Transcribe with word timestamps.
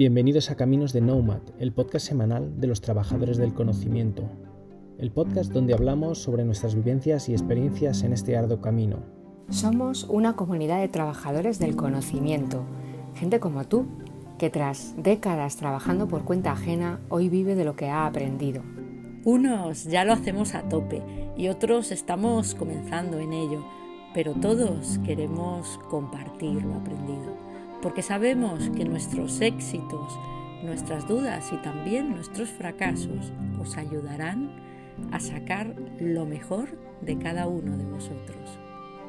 Bienvenidos 0.00 0.50
a 0.50 0.56
Caminos 0.56 0.94
de 0.94 1.02
Nomad, 1.02 1.42
el 1.58 1.72
podcast 1.72 2.06
semanal 2.06 2.58
de 2.58 2.66
los 2.66 2.80
trabajadores 2.80 3.36
del 3.36 3.52
conocimiento. 3.52 4.22
El 4.96 5.10
podcast 5.10 5.52
donde 5.52 5.74
hablamos 5.74 6.22
sobre 6.22 6.42
nuestras 6.42 6.74
vivencias 6.74 7.28
y 7.28 7.32
experiencias 7.32 8.02
en 8.02 8.14
este 8.14 8.34
arduo 8.34 8.62
camino. 8.62 9.00
Somos 9.50 10.04
una 10.04 10.36
comunidad 10.36 10.80
de 10.80 10.88
trabajadores 10.88 11.58
del 11.58 11.76
conocimiento, 11.76 12.64
gente 13.14 13.40
como 13.40 13.64
tú, 13.64 13.84
que 14.38 14.48
tras 14.48 14.94
décadas 14.96 15.56
trabajando 15.56 16.08
por 16.08 16.24
cuenta 16.24 16.52
ajena, 16.52 16.98
hoy 17.10 17.28
vive 17.28 17.54
de 17.54 17.66
lo 17.66 17.76
que 17.76 17.90
ha 17.90 18.06
aprendido. 18.06 18.62
Unos 19.26 19.84
ya 19.84 20.06
lo 20.06 20.14
hacemos 20.14 20.54
a 20.54 20.62
tope 20.62 21.02
y 21.36 21.48
otros 21.48 21.92
estamos 21.92 22.54
comenzando 22.54 23.18
en 23.18 23.34
ello, 23.34 23.66
pero 24.14 24.32
todos 24.32 24.98
queremos 25.04 25.78
compartir 25.90 26.64
lo 26.64 26.76
aprendido 26.76 27.49
porque 27.82 28.02
sabemos 28.02 28.68
que 28.70 28.84
nuestros 28.84 29.40
éxitos, 29.40 30.18
nuestras 30.62 31.08
dudas 31.08 31.50
y 31.52 31.56
también 31.58 32.10
nuestros 32.10 32.50
fracasos 32.50 33.32
os 33.58 33.76
ayudarán 33.76 34.50
a 35.12 35.20
sacar 35.20 35.74
lo 35.98 36.26
mejor 36.26 36.78
de 37.00 37.18
cada 37.18 37.46
uno 37.46 37.78
de 37.78 37.84
vosotros. 37.84 38.58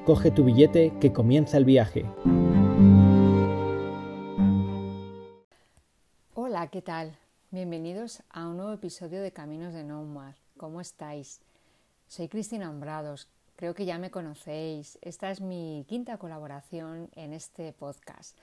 Coge 0.06 0.32
tu 0.32 0.46
billete 0.46 0.94
que 1.00 1.12
comienza 1.12 1.58
el 1.58 1.66
viaje. 1.66 2.06
Hola, 6.34 6.68
¿qué 6.68 6.82
tal? 6.82 7.18
Bienvenidos 7.52 8.24
a 8.30 8.48
un 8.48 8.58
nuevo 8.58 8.72
episodio 8.72 9.22
de 9.22 9.34
Caminos 9.34 9.74
de 9.74 9.84
Nomad. 9.84 10.36
¿Cómo 10.56 10.80
estáis? 10.80 11.42
Soy 12.08 12.30
Cristina 12.30 12.70
Hombrados. 12.70 13.28
Creo 13.58 13.76
que 13.76 13.86
ya 13.86 14.00
me 14.00 14.10
conocéis. 14.10 14.98
Esta 15.02 15.30
es 15.30 15.42
mi 15.42 15.86
quinta 15.88 16.18
colaboración 16.18 17.10
en 17.16 17.34
este 17.34 17.74
podcast. 17.74 18.38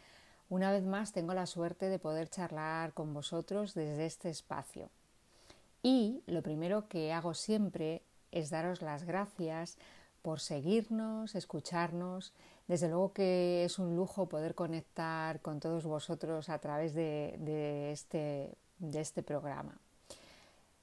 Una 0.51 0.73
vez 0.73 0.85
más 0.85 1.13
tengo 1.13 1.35
la 1.35 1.47
suerte 1.47 1.89
de 1.91 1.99
poder 1.99 2.29
charlar 2.31 2.95
con 2.95 3.13
vosotros 3.13 3.75
desde 3.75 4.07
este 4.07 4.31
espacio. 4.31 4.91
Y 5.83 6.23
lo 6.27 6.43
primero 6.43 6.89
que 6.89 7.13
hago 7.13 7.35
siempre 7.35 8.03
es 8.33 8.51
daros 8.51 8.81
las 8.81 9.05
gracias 9.05 9.77
por 10.23 10.41
seguirnos, 10.41 11.35
escucharnos. 11.35 12.33
Desde 12.67 12.89
luego 12.89 13.13
que 13.13 13.65
es 13.65 13.79
un 13.79 13.95
lujo 13.95 14.29
poder 14.29 14.55
conectar 14.55 15.41
con 15.41 15.61
todos 15.61 15.85
vosotros 15.85 16.49
a 16.49 16.59
través 16.59 16.95
de, 16.95 17.91
este, 17.93 18.57
este, 18.95 19.23
programa. 19.23 19.79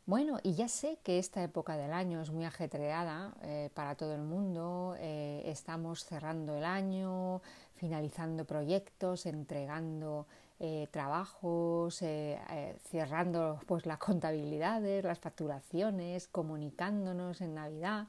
Bueno, 0.07 0.37
y 0.43 0.53
ya 0.53 0.67
sé 0.67 0.99
que 1.03 1.17
esta 1.17 1.41
época 1.41 1.77
del 1.77 1.91
año 1.91 2.21
es 2.21 2.29
muy 2.29 2.45
ajetreada 2.45 3.33
eh, 3.41 3.71
para 3.73 3.95
todo 3.95 4.13
el 4.13 4.21
mundo. 4.21 4.95
Eh, 4.99 5.41
estamos 5.47 6.05
cerrando 6.05 6.55
el 6.55 6.63
año, 6.63 7.41
finalizando 7.73 8.45
proyectos, 8.45 9.25
entregando 9.25 10.27
eh, 10.59 10.87
trabajos, 10.91 12.03
cerrando 12.83 13.59
pues 13.65 13.87
las 13.87 13.97
contabilidades, 13.97 15.03
las 15.03 15.17
facturaciones, 15.17 16.27
comunicándonos 16.27 17.41
en 17.41 17.55
Navidad, 17.55 18.07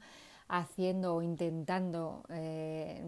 haciendo 0.49 1.15
o 1.15 1.23
intentando 1.23 2.23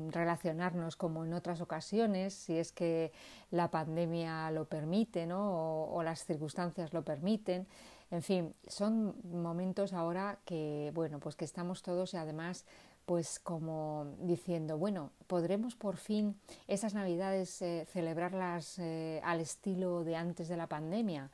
relacionarnos 0.09 0.95
como 0.95 1.23
en 1.23 1.33
otras 1.33 1.61
ocasiones, 1.61 2.33
si 2.33 2.57
es 2.57 2.71
que 2.71 3.13
la 3.51 3.69
pandemia 3.69 4.49
lo 4.51 4.65
permite 4.65 5.25
¿no? 5.27 5.85
o, 5.93 6.03
las 6.03 6.25
circunstancias 6.25 6.91
lo 6.91 7.03
permiten. 7.03 7.67
En 8.11 8.23
fin, 8.23 8.55
son 8.67 9.15
momentos 9.23 9.93
ahora 9.93 10.39
que, 10.45 10.91
bueno, 10.95 11.19
pues 11.19 11.35
que 11.35 11.45
estamos 11.45 11.83
todos 11.83 12.13
y 12.13 12.17
además 12.17 12.65
pues 13.09 13.39
como 13.39 14.05
diciendo, 14.19 14.77
bueno, 14.77 15.09
podremos 15.25 15.75
por 15.75 15.97
fin 15.97 16.39
esas 16.67 16.93
navidades 16.93 17.59
eh, 17.63 17.87
celebrarlas 17.91 18.77
eh, 18.77 19.19
al 19.23 19.39
estilo 19.39 20.03
de 20.03 20.15
antes 20.15 20.47
de 20.47 20.55
la 20.55 20.67
pandemia. 20.67 21.31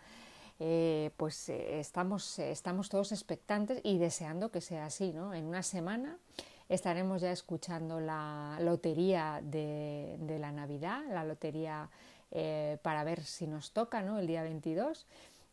Eh, 0.61 1.11
pues 1.17 1.49
estamos, 1.49 2.39
estamos 2.39 2.87
todos 2.87 3.11
expectantes 3.11 3.81
y 3.83 3.97
deseando 3.97 4.51
que 4.51 4.61
sea 4.61 4.85
así, 4.85 5.11
¿no? 5.11 5.33
En 5.33 5.43
una 5.43 5.63
semana 5.63 6.17
estaremos 6.69 7.21
ya 7.21 7.33
escuchando 7.33 7.99
la 7.99 8.57
lotería 8.61 9.41
de, 9.43 10.15
de 10.21 10.39
la 10.39 10.53
Navidad, 10.53 11.01
la 11.09 11.25
lotería 11.25 11.89
para 12.81 13.03
ver 13.05 13.23
si 13.23 13.47
nos 13.47 13.71
toca, 13.71 14.01
¿no? 14.01 14.19
El 14.19 14.27
día 14.27 14.43
22 14.43 15.05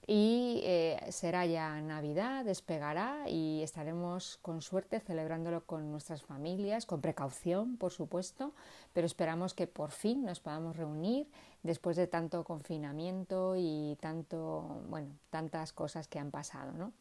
y 0.07 0.61
eh, 0.65 0.99
será 1.11 1.47
ya 1.47 1.81
Navidad, 1.81 2.45
despegará 2.45 3.29
y 3.29 3.63
estaremos 3.63 4.39
con 4.43 4.61
suerte 4.61 4.99
celebrándolo 4.99 5.65
con 5.65 5.93
nuestras 5.93 6.23
familias, 6.23 6.87
con 6.87 7.01
precaución, 7.01 7.77
por 7.77 7.93
supuesto, 7.93 8.53
pero 8.93 9.07
esperamos 9.07 9.55
que 9.55 9.69
por 9.69 9.93
fin 9.93 10.25
nos 10.25 10.41
podamos 10.41 10.77
reunir 10.77 11.29
después 11.63 11.97
de 11.97 12.09
tanto 12.09 12.43
confinamiento 12.43 13.55
y 13.57 13.97
tanto, 14.01 14.83
bueno, 14.89 15.09
tantas 15.31 15.73
cosas 15.73 16.09
que 16.09 16.19
han 16.19 16.33
pasado, 16.33 16.73
¿no? 16.73 16.93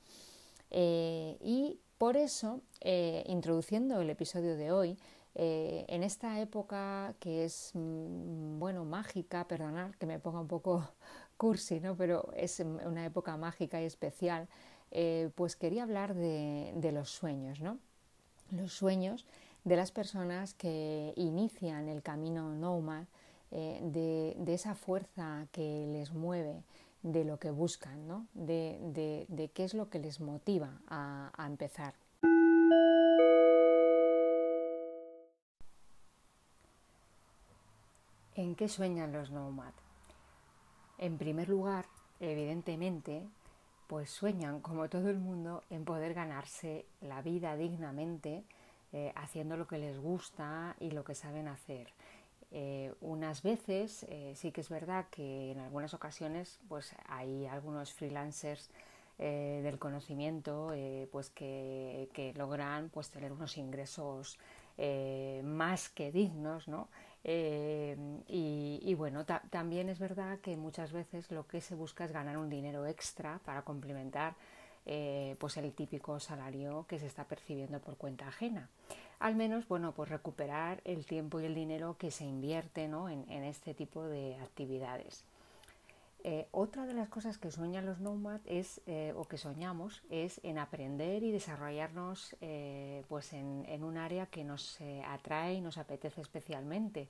Eh, 0.69 1.37
y 1.41 1.79
por 1.97 2.17
eso, 2.17 2.61
eh, 2.81 3.23
introduciendo 3.27 3.99
el 4.01 4.11
episodio 4.11 4.55
de 4.55 4.71
hoy, 4.71 4.97
en 5.33 6.03
esta 6.03 6.41
época 6.41 7.15
que 7.21 7.45
es, 7.45 7.71
mm, 7.73 8.59
bueno, 8.59 8.83
mágica, 8.83 9.47
perdonad 9.47 9.91
que 9.91 10.05
me 10.05 10.19
ponga 10.19 10.41
un 10.41 10.47
poco 10.49 10.89
cursi, 11.41 11.79
¿no? 11.79 11.95
pero 11.95 12.31
es 12.35 12.59
una 12.59 13.03
época 13.03 13.35
mágica 13.35 13.81
y 13.81 13.85
especial, 13.85 14.47
eh, 14.91 15.31
pues 15.33 15.55
quería 15.55 15.81
hablar 15.81 16.13
de, 16.13 16.91
los 16.93 17.09
sueños, 17.09 17.61
¿no? 17.61 17.79
los 18.51 18.73
sueños 18.73 19.25
de 19.63 19.75
las 19.75 19.91
personas 19.91 20.53
que 20.53 21.13
inician 21.15 21.89
el 21.89 22.03
camino 22.03 22.53
nomad, 22.53 23.05
eh, 23.49 23.79
de, 23.81 24.53
esa 24.53 24.75
fuerza 24.75 25.47
que 25.51 25.87
les 25.87 26.13
mueve, 26.13 26.61
de 27.01 27.25
lo 27.25 27.39
que 27.39 27.49
buscan, 27.49 28.07
¿no? 28.07 28.27
de, 28.35 29.49
qué 29.55 29.63
es 29.63 29.73
lo 29.73 29.89
que 29.89 29.97
les 29.97 30.19
motiva 30.19 30.79
a, 30.87 31.31
a 31.35 31.47
empezar. 31.47 31.95
¿En 38.35 38.53
qué 38.53 38.69
sueñan 38.69 39.11
los 39.11 39.31
nómadas? 39.31 39.90
En 41.01 41.17
primer 41.17 41.49
lugar, 41.49 41.87
evidentemente, 42.19 43.27
pues 43.87 44.11
sueñan, 44.11 44.61
como 44.61 44.87
todo 44.87 45.09
el 45.09 45.17
mundo, 45.17 45.63
en 45.71 45.83
poder 45.83 46.13
ganarse 46.13 46.85
la 47.01 47.23
vida 47.23 47.57
dignamente, 47.57 48.43
eh, 48.93 49.11
haciendo 49.15 49.57
lo 49.57 49.65
que 49.65 49.79
les 49.79 49.97
gusta 49.97 50.75
y 50.79 50.91
lo 50.91 51.03
que 51.03 51.15
saben 51.15 51.47
hacer. 51.47 51.87
Eh, 52.51 52.93
unas 53.01 53.41
veces 53.41 54.05
eh, 54.09 54.33
sí 54.35 54.51
que 54.51 54.61
es 54.61 54.69
verdad 54.69 55.07
que 55.09 55.51
en 55.53 55.59
algunas 55.59 55.95
ocasiones 55.95 56.59
pues 56.69 56.93
hay 57.07 57.47
algunos 57.47 57.93
freelancers 57.93 58.69
del 59.17 59.77
conocimiento 59.77 60.73
pues 61.11 61.29
que, 61.29 62.09
que, 62.11 62.33
logran 62.33 62.89
pues 62.89 63.11
tener 63.11 63.31
unos 63.31 63.55
ingresos 63.55 64.39
más 65.43 65.89
que 65.89 66.11
dignos, 66.11 66.67
¿no? 66.67 66.87
Eh, 67.23 67.95
y, 68.27 68.93
bueno, 68.95 69.25
también 69.25 69.89
es 69.89 69.99
verdad 69.99 70.39
que 70.39 70.57
muchas 70.57 70.91
veces 70.91 71.29
lo 71.31 71.47
que 71.47 71.61
se 71.61 71.75
busca 71.75 72.05
es 72.05 72.11
ganar 72.11 72.37
un 72.37 72.49
dinero 72.49 72.85
extra 72.87 73.39
para 73.45 73.61
complementar 73.61 74.35
eh, 74.85 75.35
pues 75.39 75.57
el 75.57 75.71
típico 75.73 76.19
salario 76.19 76.85
que 76.87 76.97
se 76.97 77.05
está 77.05 77.25
percibiendo 77.25 77.79
por 77.79 77.97
cuenta 77.97 78.27
ajena. 78.27 78.69
Al 79.19 79.35
menos, 79.35 79.67
bueno, 79.67 79.93
pues 79.93 80.09
recuperar 80.09 80.81
el 80.83 81.05
tiempo 81.05 81.39
y 81.39 81.45
el 81.45 81.53
dinero 81.53 81.95
que 81.99 82.09
se 82.09 82.25
invierte 82.25 82.87
¿no? 82.87 83.07
en, 83.07 83.29
este 83.43 83.75
tipo 83.75 84.03
de 84.03 84.37
actividades. 84.41 85.23
Eh, 86.23 86.47
otra 86.51 86.85
de 86.85 86.93
las 86.93 87.09
cosas 87.09 87.37
que 87.37 87.51
sueñan 87.51 87.85
los 87.85 87.99
Nomad 87.99 88.41
es, 88.45 88.81
o 89.15 89.23
que 89.25 89.37
soñamos, 89.37 90.03
es 90.09 90.39
en 90.43 90.57
aprender 90.59 91.23
y 91.23 91.31
desarrollarnos 91.31 92.35
pues 93.07 93.33
en, 93.33 93.65
en, 93.67 93.83
un 93.83 93.97
área 93.97 94.27
que 94.27 94.43
nos 94.43 94.79
atrae 95.07 95.55
y 95.55 95.61
nos 95.61 95.77
apetece 95.77 96.21
especialmente. 96.21 97.07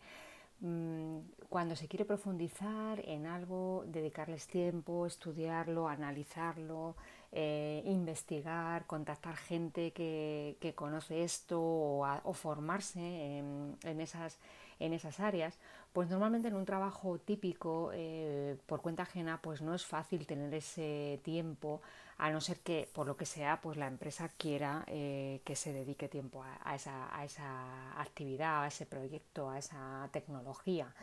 Mm, 0.61 1.21
cuando 1.49 1.75
se 1.75 1.87
quiere 1.87 2.05
profundizar 2.05 3.01
en 3.09 3.25
algo, 3.25 3.83
dedicarles 3.87 4.45
tiempo, 4.47 5.07
estudiarlo, 5.07 5.87
analizarlo, 5.87 6.95
eh, 7.31 7.81
investigar, 7.85 8.85
contactar 8.85 9.37
gente 9.37 9.91
que, 9.91 10.73
conoce 10.75 11.23
esto 11.23 11.59
o, 11.59 12.33
formarse 12.33 13.39
en, 13.39 14.01
esas, 14.01 14.37
en 14.81 14.93
esas 14.93 15.19
áreas, 15.19 15.57
pues 15.93 16.09
normalmente 16.09 16.47
en 16.47 16.55
un 16.55 16.65
trabajo 16.65 17.19
típico 17.19 17.91
eh, 17.93 18.57
por 18.65 18.81
cuenta 18.81 19.03
ajena 19.03 19.39
pues 19.41 19.61
no 19.61 19.75
es 19.75 19.85
fácil 19.85 20.25
tener 20.25 20.53
ese 20.53 21.19
tiempo 21.23 21.81
a 22.17 22.29
no 22.31 22.41
ser 22.41 22.59
que 22.59 22.89
por 22.93 23.07
lo 23.07 23.15
que 23.15 23.25
sea 23.25 23.61
pues 23.61 23.77
la 23.77 23.87
empresa 23.87 24.29
quiera 24.37 24.83
eh, 24.87 25.41
que 25.45 25.55
se 25.55 25.73
dedique 25.73 26.07
tiempo 26.07 26.43
a, 26.43 26.75
esa, 26.75 27.15
a, 27.15 27.23
esa, 27.25 27.99
actividad, 27.99 28.63
a 28.63 28.67
ese 28.67 28.85
proyecto, 28.85 29.49
a 29.49 29.59
esa 29.59 30.09
tecnología. 30.11 30.93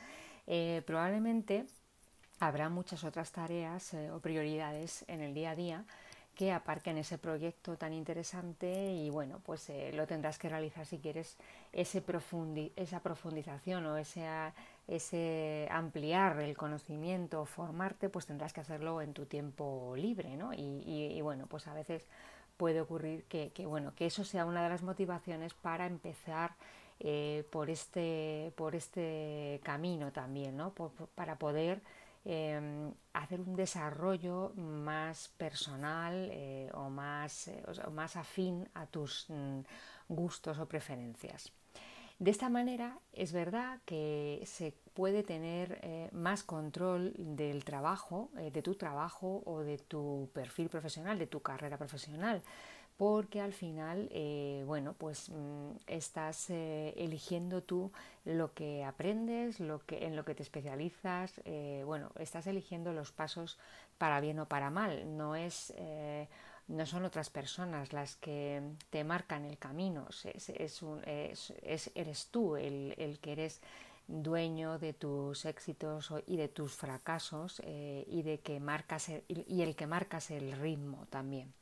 Eh, 0.46 0.82
probablemente 0.86 1.66
habrá 2.40 2.68
muchas 2.68 3.04
otras 3.04 3.32
tareas 3.32 3.94
o 4.12 4.20
prioridades 4.20 5.04
en 5.08 5.20
el 5.20 5.34
día 5.34 5.50
a 5.50 5.56
día 5.56 5.84
que 6.38 6.52
aparquen 6.52 6.98
ese 6.98 7.18
proyecto 7.18 7.76
tan 7.76 7.92
interesante 7.92 8.92
y 8.92 9.10
bueno, 9.10 9.40
pues 9.44 9.68
eh, 9.70 9.90
lo 9.92 10.06
tendrás 10.06 10.38
que 10.38 10.48
realizar 10.48 10.86
si 10.86 10.98
quieres 10.98 11.36
ese 11.72 12.00
esa 12.76 13.00
profundización 13.00 13.84
o 13.86 13.96
ese, 13.96 14.24
ese 14.86 15.66
ampliar 15.72 16.38
el 16.38 16.56
conocimiento, 16.56 17.44
formarte, 17.44 18.08
pues 18.08 18.26
tendrás 18.26 18.52
que 18.52 18.60
hacerlo 18.60 19.02
en 19.02 19.14
tu 19.14 19.26
tiempo 19.26 19.94
libre, 19.96 20.36
¿no? 20.36 20.54
Y, 20.54 21.20
bueno, 21.22 21.48
pues 21.48 21.66
a 21.66 21.74
veces 21.74 22.06
puede 22.56 22.80
ocurrir 22.80 23.24
que, 23.24 23.50
bueno, 23.66 23.92
que 23.96 24.06
eso 24.06 24.22
sea 24.22 24.46
una 24.46 24.62
de 24.62 24.68
las 24.68 24.84
motivaciones 24.84 25.54
para 25.54 25.86
empezar 25.86 26.52
eh, 27.00 27.48
por, 27.50 27.68
este, 27.68 28.52
por 28.54 28.76
este 28.76 29.60
camino 29.64 30.12
también, 30.12 30.56
¿no? 30.56 30.72
para 31.16 31.36
poder 31.36 31.80
Em, 32.24 32.92
hacer 33.12 33.40
un 33.40 33.54
desarrollo 33.54 34.52
más 34.56 35.28
personal 35.36 36.28
eh, 36.32 36.70
o, 36.74 36.90
más, 36.90 37.48
eh, 37.48 37.62
más 37.92 38.16
afín 38.16 38.68
a 38.74 38.86
tus 38.86 39.26
mm, 39.28 39.60
gustos 40.08 40.58
o 40.58 40.66
preferencias. 40.66 41.52
De 42.18 42.30
esta 42.30 42.48
manera 42.48 42.98
es 43.12 43.32
verdad 43.32 43.78
que 43.84 44.42
se 44.44 44.74
puede 44.92 45.22
tener 45.22 45.78
eh, 45.82 46.10
más 46.12 46.42
control 46.42 47.14
del 47.16 47.64
trabajo, 47.64 48.30
de 48.34 48.62
tu 48.62 48.74
trabajo 48.74 49.42
o 49.46 49.60
de 49.60 49.78
tu 49.78 50.28
perfil 50.34 50.68
profesional, 50.68 51.18
de 51.18 51.28
tu 51.28 51.40
carrera 51.40 51.78
profesional, 51.78 52.42
porque 52.98 53.40
al 53.40 53.52
final, 53.52 54.08
eh, 54.12 54.64
bueno, 54.66 54.92
pues 54.98 55.30
mm, 55.30 55.70
estás 55.86 56.50
eh, 56.50 56.94
eligiendo 56.96 57.62
tú 57.62 57.92
lo 58.24 58.52
que 58.54 58.84
aprendes, 58.84 59.60
lo 59.60 59.78
que, 59.86 60.04
en 60.04 60.16
lo 60.16 60.24
que 60.24 60.34
te 60.34 60.42
especializas, 60.42 61.40
eh, 61.44 61.84
bueno, 61.86 62.10
estás 62.18 62.48
eligiendo 62.48 62.92
los 62.92 63.12
pasos 63.12 63.56
para 63.98 64.20
bien 64.20 64.40
o 64.40 64.48
para 64.48 64.70
mal, 64.70 65.16
no 65.16 65.36
es... 65.36 65.72
no 66.68 66.86
son 66.86 67.04
otras 67.04 67.30
personas 67.30 67.92
las 67.92 68.16
que 68.16 68.62
te 68.90 69.04
marcan 69.04 69.44
el 69.44 69.58
camino, 69.58 70.08
es, 70.10 70.48
eres 71.94 72.28
tú 72.30 72.56
el, 72.56 72.94
el, 72.98 73.18
que 73.20 73.32
eres 73.32 73.60
dueño 74.08 74.78
de 74.78 74.92
tus 74.92 75.44
éxitos 75.46 76.12
y 76.26 76.36
de 76.36 76.48
tus 76.48 76.72
fracasos 76.74 77.62
y, 78.06 78.22
de 78.22 78.40
que 78.40 78.60
marcas 78.60 79.08
y 79.28 79.62
el 79.62 79.76
que 79.76 79.86
marcas 79.86 80.30
el 80.30 80.52
ritmo 80.52 81.06
también. 81.10 81.57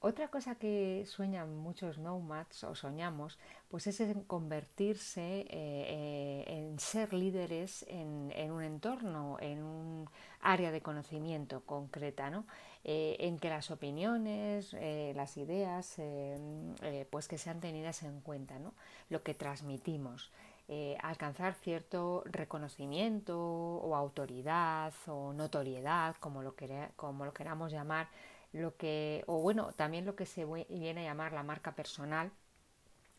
Otra 0.00 0.28
cosa 0.28 0.56
que 0.56 1.04
sueñan 1.06 1.56
muchos 1.56 1.96
nomads 1.96 2.64
o 2.64 2.74
soñamos, 2.74 3.38
pues 3.70 3.86
es 3.86 3.98
en 4.00 4.22
convertirse, 4.24 5.40
eh, 5.40 5.46
eh, 5.50 6.44
en 6.46 6.78
ser 6.78 7.14
líderes 7.14 7.84
en, 7.88 8.50
un 8.50 8.62
entorno, 8.62 9.38
en 9.40 9.62
un 9.62 10.08
área 10.42 10.70
de 10.70 10.82
conocimiento 10.82 11.62
concreta, 11.62 12.28
¿no? 12.28 12.46
Eh, 12.84 13.16
en 13.20 13.38
que 13.38 13.48
las 13.48 13.70
opiniones, 13.70 14.76
las 15.14 15.36
ideas, 15.38 15.96
pues 17.10 17.26
que 17.26 17.38
sean 17.38 17.60
tenidas 17.60 18.02
en 18.02 18.20
cuenta, 18.20 18.58
¿no? 18.58 18.74
Lo 19.08 19.22
que 19.22 19.34
transmitimos. 19.34 20.30
alcanzar 21.02 21.54
cierto 21.54 22.22
reconocimiento 22.26 23.38
o 23.38 23.96
autoridad 23.96 24.92
o 25.06 25.32
notoriedad, 25.32 26.16
como 26.20 26.42
lo, 26.42 26.54
como 26.96 27.24
lo 27.24 27.32
queramos 27.32 27.72
llamar, 27.72 28.08
lo 28.56 28.76
que, 28.76 29.22
o 29.26 29.40
bueno, 29.40 29.72
también 29.76 30.06
lo 30.06 30.16
que 30.16 30.26
se 30.26 30.44
viene 30.44 31.02
a 31.02 31.10
llamar 31.10 31.32
la 31.32 31.42
marca 31.42 31.74
personal, 31.74 32.30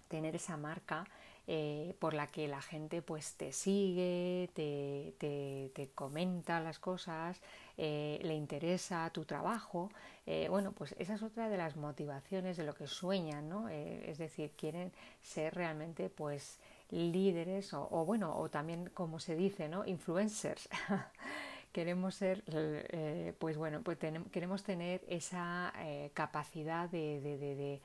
tener 0.08 0.36
esa 0.36 0.58
marca 0.58 1.06
eh, 1.50 1.96
por 2.00 2.14
la 2.14 2.28
que 2.28 2.48
la 2.48 2.62
gente 2.62 3.02
pues 3.02 3.36
te 3.36 3.54
sigue, 3.54 4.50
te, 4.54 5.14
te, 5.18 5.90
comenta 5.96 6.60
las 6.60 6.80
cosas, 6.80 7.42
eh, 7.78 8.20
le 8.24 8.36
interesa 8.36 9.10
tu 9.12 9.24
trabajo. 9.26 9.90
Eh, 10.26 10.48
bueno, 10.50 10.74
pues 10.74 10.94
esa 10.98 11.14
es 11.16 11.24
otra 11.24 11.50
de 11.50 11.58
las 11.58 11.78
motivaciones 11.78 12.58
de 12.58 12.64
lo 12.64 12.74
que 12.74 12.88
sueñan, 12.88 13.48
¿no? 13.48 13.70
es 13.70 14.18
decir, 14.18 14.52
quieren 14.58 14.92
ser 15.22 15.56
realmente 15.56 16.10
pues 16.10 16.60
líderes 16.90 17.74
o, 17.74 17.88
o, 17.92 18.06
bueno, 18.06 18.38
o 18.38 18.50
también 18.50 18.90
como 18.94 19.20
se 19.20 19.36
dice, 19.36 19.70
¿no? 19.70 19.86
Influencers. 19.86 20.68
queremos 21.72 22.16
ser, 22.16 22.44
eh, 22.48 23.34
pues 23.40 23.58
bueno, 23.58 23.82
pues 23.84 23.98
queremos 24.32 24.64
tener 24.64 25.04
esa 25.08 25.74
eh, 25.80 26.12
capacidad 26.14 26.90
de, 26.90 27.82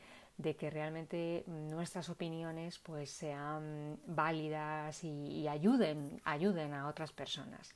que 0.58 0.70
realmente 0.70 1.44
nuestras 1.46 2.08
opiniones 2.08 2.79
pues 2.79 3.11
sean 3.11 3.99
válidas 4.06 5.05
y, 5.05 5.46
ayuden, 5.49 6.20
ayuden 6.25 6.75
a 6.75 6.88
otras 6.88 7.12
personas. 7.12 7.75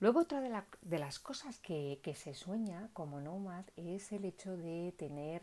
Luego 0.00 0.20
otra 0.20 0.40
de, 0.40 0.98
las 0.98 1.18
cosas 1.18 1.58
que, 1.58 2.00
que, 2.02 2.14
se 2.14 2.34
sueña 2.34 2.88
como 2.92 3.20
Nomad 3.20 3.64
es 3.76 4.12
el 4.12 4.24
hecho 4.24 4.56
de 4.56 4.94
tener 4.96 5.42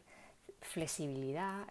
flexibilidad, 0.66 1.68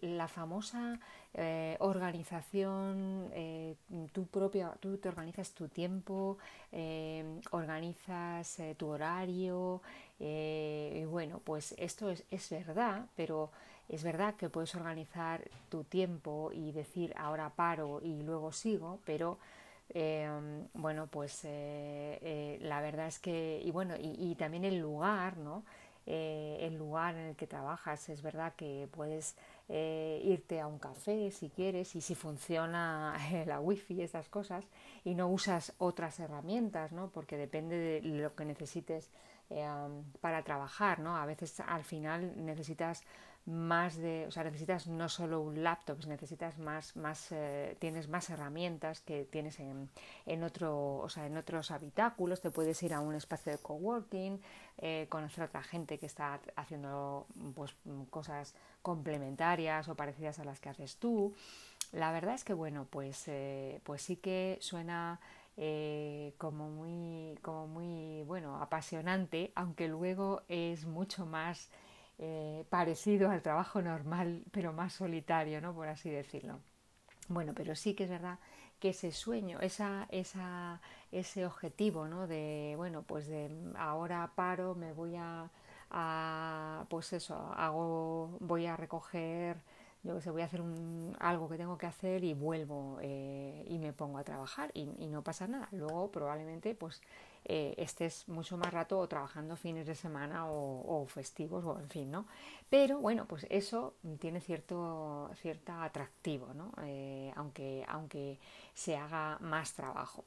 la 0.00 0.28
famosa 0.28 0.98
eh, 1.36 1.76
organización, 1.80 3.28
eh, 3.32 3.74
tú 4.12 4.28
tú 4.80 4.98
te 4.98 5.08
organizas 5.08 5.50
tu 5.52 5.68
tiempo, 5.68 6.38
eh, 6.70 7.40
organizas 7.50 8.60
tu 8.76 8.88
horario, 8.88 9.82
y 10.18 11.04
bueno, 11.06 11.40
pues 11.42 11.74
esto 11.76 12.10
es, 12.10 12.24
es, 12.30 12.50
verdad, 12.50 13.06
pero 13.16 13.50
es 13.88 14.04
verdad 14.04 14.36
que 14.36 14.48
puedes 14.48 14.74
organizar 14.74 15.42
tu 15.68 15.82
tiempo 15.84 16.50
y 16.52 16.72
decir 16.72 17.12
ahora 17.16 17.50
paro 17.50 18.00
y 18.02 18.22
luego 18.22 18.52
sigo, 18.52 19.00
pero 19.04 19.38
bueno, 20.74 21.08
pues 21.08 21.44
la 21.44 22.80
verdad 22.80 23.08
es 23.08 23.18
que, 23.18 23.60
y 23.64 23.70
bueno, 23.72 23.94
y 23.98 24.34
también 24.36 24.64
el 24.64 24.78
lugar, 24.78 25.36
¿no? 25.36 25.64
Eh, 26.06 26.58
el 26.60 26.76
lugar 26.76 27.14
en 27.14 27.28
el 27.28 27.36
que 27.36 27.46
trabajas. 27.46 28.08
Es 28.10 28.20
verdad 28.20 28.54
que 28.56 28.88
puedes 28.90 29.36
eh, 29.68 30.20
irte 30.22 30.60
a 30.60 30.66
un 30.66 30.78
café 30.78 31.30
si 31.30 31.48
quieres 31.48 31.96
y 31.96 32.02
si 32.02 32.14
funciona 32.14 33.16
la 33.46 33.60
wifi 33.60 33.94
y 33.94 34.02
esas 34.02 34.28
cosas 34.28 34.66
y 35.04 35.14
no 35.14 35.28
usas 35.28 35.72
otras 35.78 36.20
herramientas, 36.20 36.92
¿no? 36.92 37.08
porque 37.08 37.38
depende 37.38 37.78
de 37.78 38.02
lo 38.02 38.34
que 38.34 38.44
necesites 38.44 39.10
eh, 39.48 39.66
para 40.20 40.42
trabajar. 40.42 40.98
¿no? 40.98 41.16
A 41.16 41.24
veces 41.24 41.58
al 41.60 41.84
final 41.84 42.32
necesitas 42.44 43.02
más 43.46 43.96
de, 43.96 44.24
o 44.26 44.30
sea, 44.30 44.44
necesitas 44.44 44.86
no 44.86 45.08
solo 45.08 45.40
un 45.42 45.62
laptop, 45.62 46.06
necesitas 46.06 46.58
más, 46.58 46.96
más 46.96 47.30
eh, 47.30 47.76
tienes 47.78 48.08
más 48.08 48.30
herramientas 48.30 49.00
que 49.02 49.24
tienes 49.24 49.60
en, 49.60 49.90
en, 50.24 50.42
otro, 50.42 50.96
o 50.96 51.08
sea, 51.10 51.26
en 51.26 51.36
otros 51.36 51.70
habitáculos, 51.70 52.40
te 52.40 52.50
puedes 52.50 52.82
ir 52.82 52.94
a 52.94 53.00
un 53.00 53.14
espacio 53.14 53.52
de 53.52 53.58
coworking, 53.58 54.40
eh, 54.78 55.06
conocer 55.08 55.42
a 55.42 55.46
otra 55.46 55.62
gente 55.62 55.98
que 55.98 56.06
está 56.06 56.40
haciendo 56.56 57.26
pues, 57.54 57.74
cosas 58.10 58.54
complementarias 58.82 59.88
o 59.88 59.94
parecidas 59.94 60.38
a 60.38 60.44
las 60.44 60.60
que 60.60 60.68
haces 60.68 60.96
tú. 60.96 61.34
La 61.92 62.12
verdad 62.12 62.34
es 62.34 62.44
que 62.44 62.54
bueno, 62.54 62.86
pues, 62.90 63.28
eh, 63.28 63.80
pues 63.84 64.02
sí 64.02 64.16
que 64.16 64.58
suena 64.60 65.20
como 66.36 66.68
muy, 66.68 67.38
como 67.40 67.68
muy 67.68 68.24
bueno, 68.24 68.60
apasionante, 68.60 69.52
aunque 69.54 69.86
luego 69.86 70.42
es 70.48 70.84
mucho 70.84 71.26
más 71.26 71.70
eh, 72.18 72.64
parecido 72.70 73.30
al 73.30 73.42
trabajo 73.42 73.82
normal, 73.82 74.44
pero 74.52 74.72
más 74.72 74.92
solitario, 74.92 75.60
¿no? 75.60 75.74
Por 75.74 75.88
así 75.88 76.10
decirlo. 76.10 76.60
Bueno, 77.28 77.52
pero 77.56 77.74
sí 77.74 77.94
que 77.94 78.04
es 78.04 78.10
verdad 78.10 78.38
que 78.80 78.90
ese 78.90 79.12
sueño, 79.12 79.60
esa, 79.60 80.06
esa, 80.10 80.80
ese 81.12 81.46
objetivo, 81.46 82.06
¿no? 82.08 82.26
De, 82.26 82.74
bueno, 82.76 83.02
pues 83.02 83.26
de 83.28 83.50
ahora 83.76 84.32
paro, 84.34 84.74
me 84.74 84.92
voy 84.92 85.16
a, 85.16 85.50
a 85.90 86.86
pues 86.88 87.12
eso, 87.12 87.34
hago, 87.56 88.36
voy 88.40 88.66
a 88.66 88.76
recoger 88.76 89.58
yo 90.04 90.14
que 90.14 90.20
sé, 90.20 90.30
voy 90.30 90.42
a 90.42 90.44
hacer 90.44 90.60
un, 90.60 91.16
algo 91.18 91.48
que 91.48 91.56
tengo 91.56 91.78
que 91.78 91.86
hacer 91.86 92.24
y 92.24 92.34
vuelvo 92.34 92.98
eh, 93.00 93.64
y 93.66 93.78
me 93.78 93.94
pongo 93.94 94.18
a 94.18 94.24
trabajar 94.24 94.70
y, 94.74 94.84
no 94.84 95.22
pasa 95.22 95.48
nada. 95.48 95.68
Luego 95.72 96.10
probablemente 96.10 96.74
pues 96.74 97.00
eh, 97.44 97.74
estés 97.78 98.28
mucho 98.28 98.56
más 98.56 98.72
rato 98.72 99.06
trabajando 99.08 99.56
fines 99.56 99.86
de 99.86 99.94
semana 99.94 100.46
o, 100.48 101.06
festivos 101.06 101.64
o 101.64 101.78
en 101.78 101.88
fin, 101.88 102.10
¿no? 102.10 102.26
Pero 102.70 103.00
bueno, 103.00 103.26
pues 103.26 103.46
eso 103.50 103.94
tiene 104.18 104.40
cierto, 104.40 105.30
cierto 105.40 105.72
atractivo, 105.72 106.54
¿no? 106.54 106.72
Eh, 106.82 107.32
aunque, 107.36 107.84
aunque 107.88 108.38
se 108.74 108.96
haga 108.96 109.38
más 109.40 109.74
trabajo. 109.74 110.24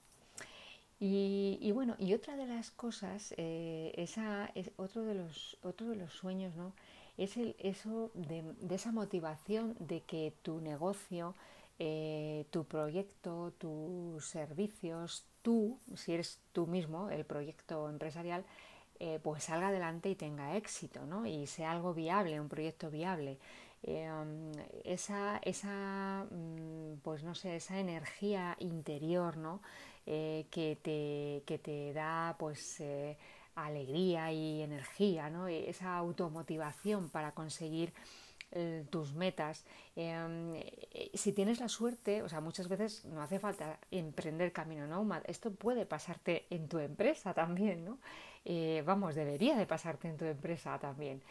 Y, 1.00 1.72
bueno, 1.74 1.96
y 2.00 2.16
otra 2.16 2.36
de 2.36 2.48
las 2.48 2.72
cosas, 2.72 3.36
esa 3.38 4.50
es 4.56 4.72
otro 4.78 5.04
de 5.04 5.14
los, 5.14 5.56
otro 5.62 5.90
de 5.90 5.96
los 5.96 6.12
sueños, 6.12 6.56
¿no? 6.56 6.74
es 7.18 7.36
el, 7.38 7.56
eso 7.60 8.12
de, 8.14 8.44
esa 8.70 8.92
motivación 8.92 9.76
de 9.80 10.02
que 10.02 10.34
tu 10.44 10.62
negocio, 10.62 11.36
eh, 11.80 12.46
tu 12.52 12.64
proyecto, 12.66 13.54
tus 13.58 14.26
servicios, 14.26 15.26
tú, 15.48 15.80
si 15.96 16.12
eres 16.12 16.42
tú 16.52 16.68
mismo, 16.68 17.10
el 17.10 17.24
proyecto 17.24 17.90
empresarial, 17.90 18.44
eh, 19.00 19.18
pues 19.24 19.46
salga 19.46 19.70
adelante 19.70 20.10
y 20.10 20.16
tenga 20.16 20.58
éxito, 20.58 21.06
¿no? 21.06 21.26
Y 21.26 21.48
sea 21.48 21.72
algo 21.72 21.94
viable, 21.94 22.42
un 22.42 22.50
proyecto 22.50 22.92
viable. 22.92 23.40
Eh, 23.82 24.12
um, 24.12 24.52
esa, 24.84 25.38
esa, 25.38 26.26
mm, 26.30 26.98
pues 27.02 27.24
no 27.24 27.34
sé, 27.34 27.56
esa 27.56 27.80
energía 27.80 28.58
interior, 28.60 29.38
¿no? 29.38 29.62
que, 30.06 30.78
te, 30.82 31.44
que 31.46 31.60
te 31.60 31.94
da, 31.94 32.36
pues, 32.40 32.82
alegría 33.56 34.32
y 34.32 34.62
energía, 34.62 35.30
¿no? 35.30 35.48
esa 35.48 35.98
automotivación 35.98 37.10
para 37.10 37.34
conseguir 37.34 37.94
eh, 38.52 38.86
tus 38.90 39.14
metas. 39.14 39.66
Em, 39.96 40.56
eh, 40.56 41.12
si 41.14 41.34
tienes 41.34 41.60
la 41.60 41.68
suerte, 41.68 42.24
o 42.24 42.30
sea, 42.30 42.40
muchas 42.40 42.70
veces 42.70 43.04
no 43.04 43.22
hace 43.22 43.40
falta 43.40 43.78
emprender 43.92 44.54
camino 44.54 44.88
nómada, 44.88 45.24
esto 45.28 45.52
puede 45.52 45.86
pasarte 45.86 46.46
en 46.50 46.70
tu 46.70 46.80
empresa 46.80 47.34
también, 47.34 47.84
¿no? 47.84 48.00
Eh, 48.46 48.84
vamos, 48.86 49.16
debería 49.16 49.58
de 49.58 49.66
pasarte 49.66 50.08
en 50.08 50.18
tu 50.18 50.24
empresa 50.26 50.80
también. 50.80 51.22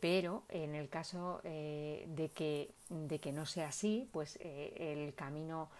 pero 0.00 0.44
en 0.48 0.76
el 0.76 0.88
caso 0.88 1.40
de, 1.42 2.30
que, 2.34 2.70
de 2.88 3.18
que 3.18 3.32
no 3.32 3.44
sea 3.44 3.68
así, 3.68 4.08
pues 4.12 4.38
el 4.40 5.14
camino 5.14 5.70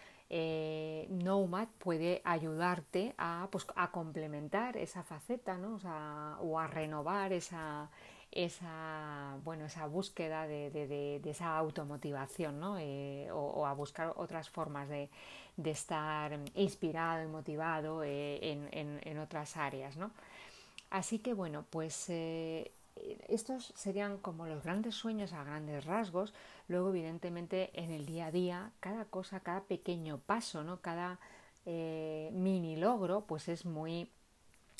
Nomad 1.09 1.69
puede 1.79 2.21
ayudarte 2.25 3.15
a, 3.19 3.47
pues, 3.53 3.67
a 3.77 3.93
complementar 3.93 4.77
esa 4.77 5.05
faceta 5.05 5.57
¿no? 5.59 5.79
o 6.41 6.59
a 6.59 6.67
renovar 6.67 7.33
esa, 7.33 7.91
esa, 8.33 9.37
bueno, 9.45 9.67
esa 9.67 9.87
búsqueda 9.87 10.47
de, 10.47 10.71
de, 10.71 10.87
de, 11.21 11.31
esa 11.31 11.57
automotivación 11.57 12.59
¿no? 12.59 12.79
Eh, 12.79 13.29
o, 13.31 13.67
a 13.67 13.75
buscar 13.75 14.13
otras 14.17 14.49
formas 14.49 14.89
de, 14.89 15.11
estar 15.65 16.39
inspirado 16.55 17.23
y 17.23 17.27
motivado 17.27 18.03
eh, 18.03 18.39
en, 18.43 19.01
en, 19.03 19.19
otras 19.19 19.57
áreas. 19.57 19.97
¿no? 19.97 20.11
Así 20.91 21.19
que 21.19 21.35
bueno, 21.35 21.67
pues 21.69 22.09
eh, 22.09 22.73
estos 23.29 23.73
serían 23.77 24.17
como 24.17 24.47
los 24.47 24.65
grandes 24.65 24.95
sueños 24.95 25.33
a 25.35 25.45
grandes 25.45 25.85
rasgos. 25.85 26.33
Luego, 26.69 26.89
evidentemente, 26.89 27.71
en 27.75 27.91
el 27.91 28.07
día 28.07 28.27
a 28.27 28.31
día, 28.31 28.71
cada 28.81 29.05
cosa, 29.05 29.41
cada 29.41 29.61
pequeño 29.61 30.19
paso, 30.19 30.65
¿no? 30.65 30.81
cada 30.81 31.19
mini 31.65 32.75
logro, 32.75 33.21
pues 33.21 33.49
es 33.49 33.65
muy 33.65 34.09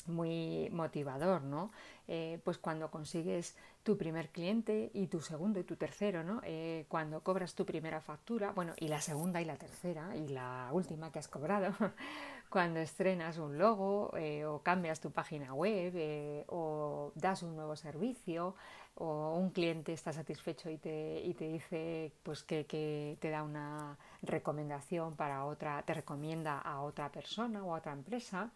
muy 0.05 0.69
motivador, 0.71 1.43
¿no? 1.43 1.71
Eh, 2.07 2.39
pues 2.43 2.57
cuando 2.57 2.91
consigues 2.91 3.55
tu 3.83 3.97
primer 3.97 4.29
cliente 4.29 4.91
y 4.93 5.07
tu 5.07 5.21
segundo 5.21 5.59
y 5.59 5.63
tu 5.63 5.75
tercero, 5.77 6.23
¿no? 6.23 6.41
Eh, 6.43 6.85
cuando 6.89 7.21
cobras 7.21 7.55
tu 7.55 7.65
primera 7.65 8.01
factura, 8.01 8.51
bueno, 8.51 8.73
y 8.77 8.87
la 8.87 8.99
segunda 8.99 9.41
y 9.41 9.45
la 9.45 9.55
tercera 9.55 10.15
y 10.15 10.27
la 10.27 10.69
última 10.71 11.11
que 11.11 11.19
has 11.19 11.27
cobrado, 11.27 11.73
cuando 12.49 12.79
estrenas 12.79 13.37
un 13.37 13.57
logo 13.57 14.11
eh, 14.17 14.45
o 14.45 14.61
cambias 14.61 14.99
tu 14.99 15.11
página 15.11 15.53
web 15.53 16.45
o 16.47 17.11
das 17.15 17.41
un 17.43 17.55
nuevo 17.55 17.75
servicio 17.75 18.55
o 18.95 19.35
un 19.37 19.49
cliente 19.49 19.91
está 19.93 20.13
satisfecho 20.13 20.69
y 20.69 20.77
te, 20.77 21.21
y 21.21 21.33
te 21.33 21.47
dice 21.47 22.11
pues 22.21 22.43
que, 22.43 22.65
que 22.65 23.17
te 23.19 23.29
da 23.29 23.43
una 23.43 23.97
recomendación 24.21 25.15
para 25.15 25.45
otra, 25.45 25.81
te 25.83 25.93
recomienda 25.95 26.59
a 26.59 26.81
otra 26.81 27.11
persona 27.11 27.63
o 27.63 27.73
a 27.73 27.79
otra 27.79 27.93
empresa 27.93 28.51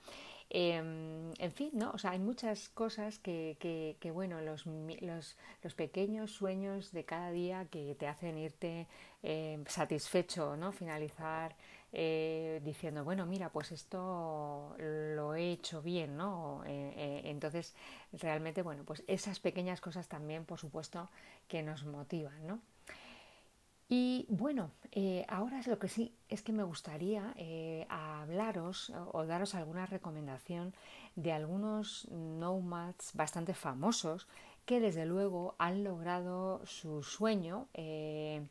Em, 0.49 1.33
en 1.39 1.51
fin, 1.51 1.71
¿no? 1.73 1.91
O 1.91 1.97
sea, 1.97 2.11
hay 2.11 2.19
muchas 2.19 2.69
cosas 2.69 3.19
que, 3.19 3.57
que, 3.99 4.11
bueno, 4.11 4.39
los, 4.39 4.65
los, 4.65 5.37
los, 5.63 5.73
pequeños 5.75 6.31
sueños 6.31 6.91
de 6.93 7.03
cada 7.03 7.31
día 7.31 7.65
que 7.65 7.95
te 7.95 8.07
hacen 8.07 8.37
irte 8.37 8.87
eh, 9.23 9.61
satisfecho, 9.67 10.55
¿no? 10.55 10.71
Finalizar 10.71 11.55
eh, 11.91 12.61
diciendo, 12.63 13.03
bueno, 13.03 13.25
mira, 13.25 13.49
pues 13.51 13.73
esto 13.73 14.73
lo 14.77 15.35
he 15.35 15.51
hecho 15.51 15.81
bien, 15.81 16.15
¿no? 16.15 16.63
Eh, 16.65 17.23
entonces, 17.25 17.75
realmente, 18.13 18.61
bueno, 18.61 18.83
pues 18.85 19.03
esas 19.07 19.39
pequeñas 19.41 19.81
cosas 19.81 20.07
también, 20.07 20.45
por 20.45 20.59
supuesto, 20.59 21.09
que 21.49 21.61
nos 21.61 21.85
motivan, 21.85 22.47
¿no? 22.47 22.61
Y 23.89 24.25
bueno, 24.29 24.71
eh, 24.91 25.25
ahora 25.29 25.61
lo 25.65 25.79
que 25.79 25.87
sí 25.87 26.13
es 26.27 26.41
que 26.41 26.51
me 26.51 26.63
gustaría 26.63 27.33
eh, 27.37 27.85
hablaros 27.89 28.91
o, 29.13 29.25
daros 29.25 29.55
alguna 29.55 29.85
recomendación 29.85 30.73
de 31.15 31.31
algunos 31.31 32.07
nomads 32.11 33.11
bastante 33.13 33.53
famosos 33.53 34.27
que 34.65 34.81
desde 34.81 35.05
luego 35.05 35.55
han 35.57 35.85
logrado 35.85 36.65
su 36.65 37.01
sueño 37.01 37.69
eh, 37.73 38.45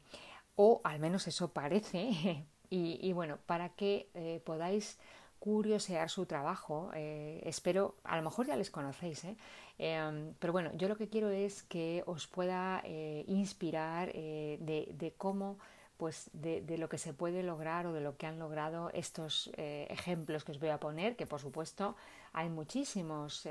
o 0.56 0.80
al 0.84 1.00
menos 1.00 1.28
eso 1.28 1.52
parece 1.52 2.46
y, 2.70 2.98
y 3.06 3.12
bueno, 3.12 3.38
para 3.44 3.68
que 3.70 4.40
podáis 4.46 4.98
curiosear 5.38 6.10
su 6.10 6.26
trabajo. 6.26 6.90
Eh, 6.94 7.40
espero, 7.44 7.96
a 8.04 8.16
lo 8.16 8.22
mejor 8.22 8.46
ya 8.46 8.56
les 8.56 8.70
conocéis, 8.70 9.24
¿eh? 9.24 9.36
Em, 9.78 10.34
pero 10.38 10.52
bueno, 10.52 10.70
yo 10.74 10.88
lo 10.88 10.96
que 10.96 11.08
quiero 11.08 11.28
es 11.28 11.62
que 11.62 12.02
os 12.06 12.26
pueda 12.26 12.80
eh, 12.84 13.24
inspirar 13.28 14.12
de, 14.12 15.14
cómo, 15.18 15.58
pues 15.96 16.30
de, 16.32 16.78
lo 16.78 16.88
que 16.88 16.98
se 16.98 17.12
puede 17.12 17.42
lograr 17.42 17.86
o 17.86 17.92
de 17.92 18.00
lo 18.00 18.16
que 18.16 18.26
han 18.26 18.38
logrado 18.38 18.90
estos 18.94 19.50
ejemplos 19.56 20.44
que 20.44 20.52
os 20.52 20.60
voy 20.60 20.70
a 20.70 20.80
poner, 20.80 21.16
que 21.16 21.26
por 21.26 21.40
supuesto 21.40 21.94
hay 22.32 22.48
muchísimos 22.48 23.46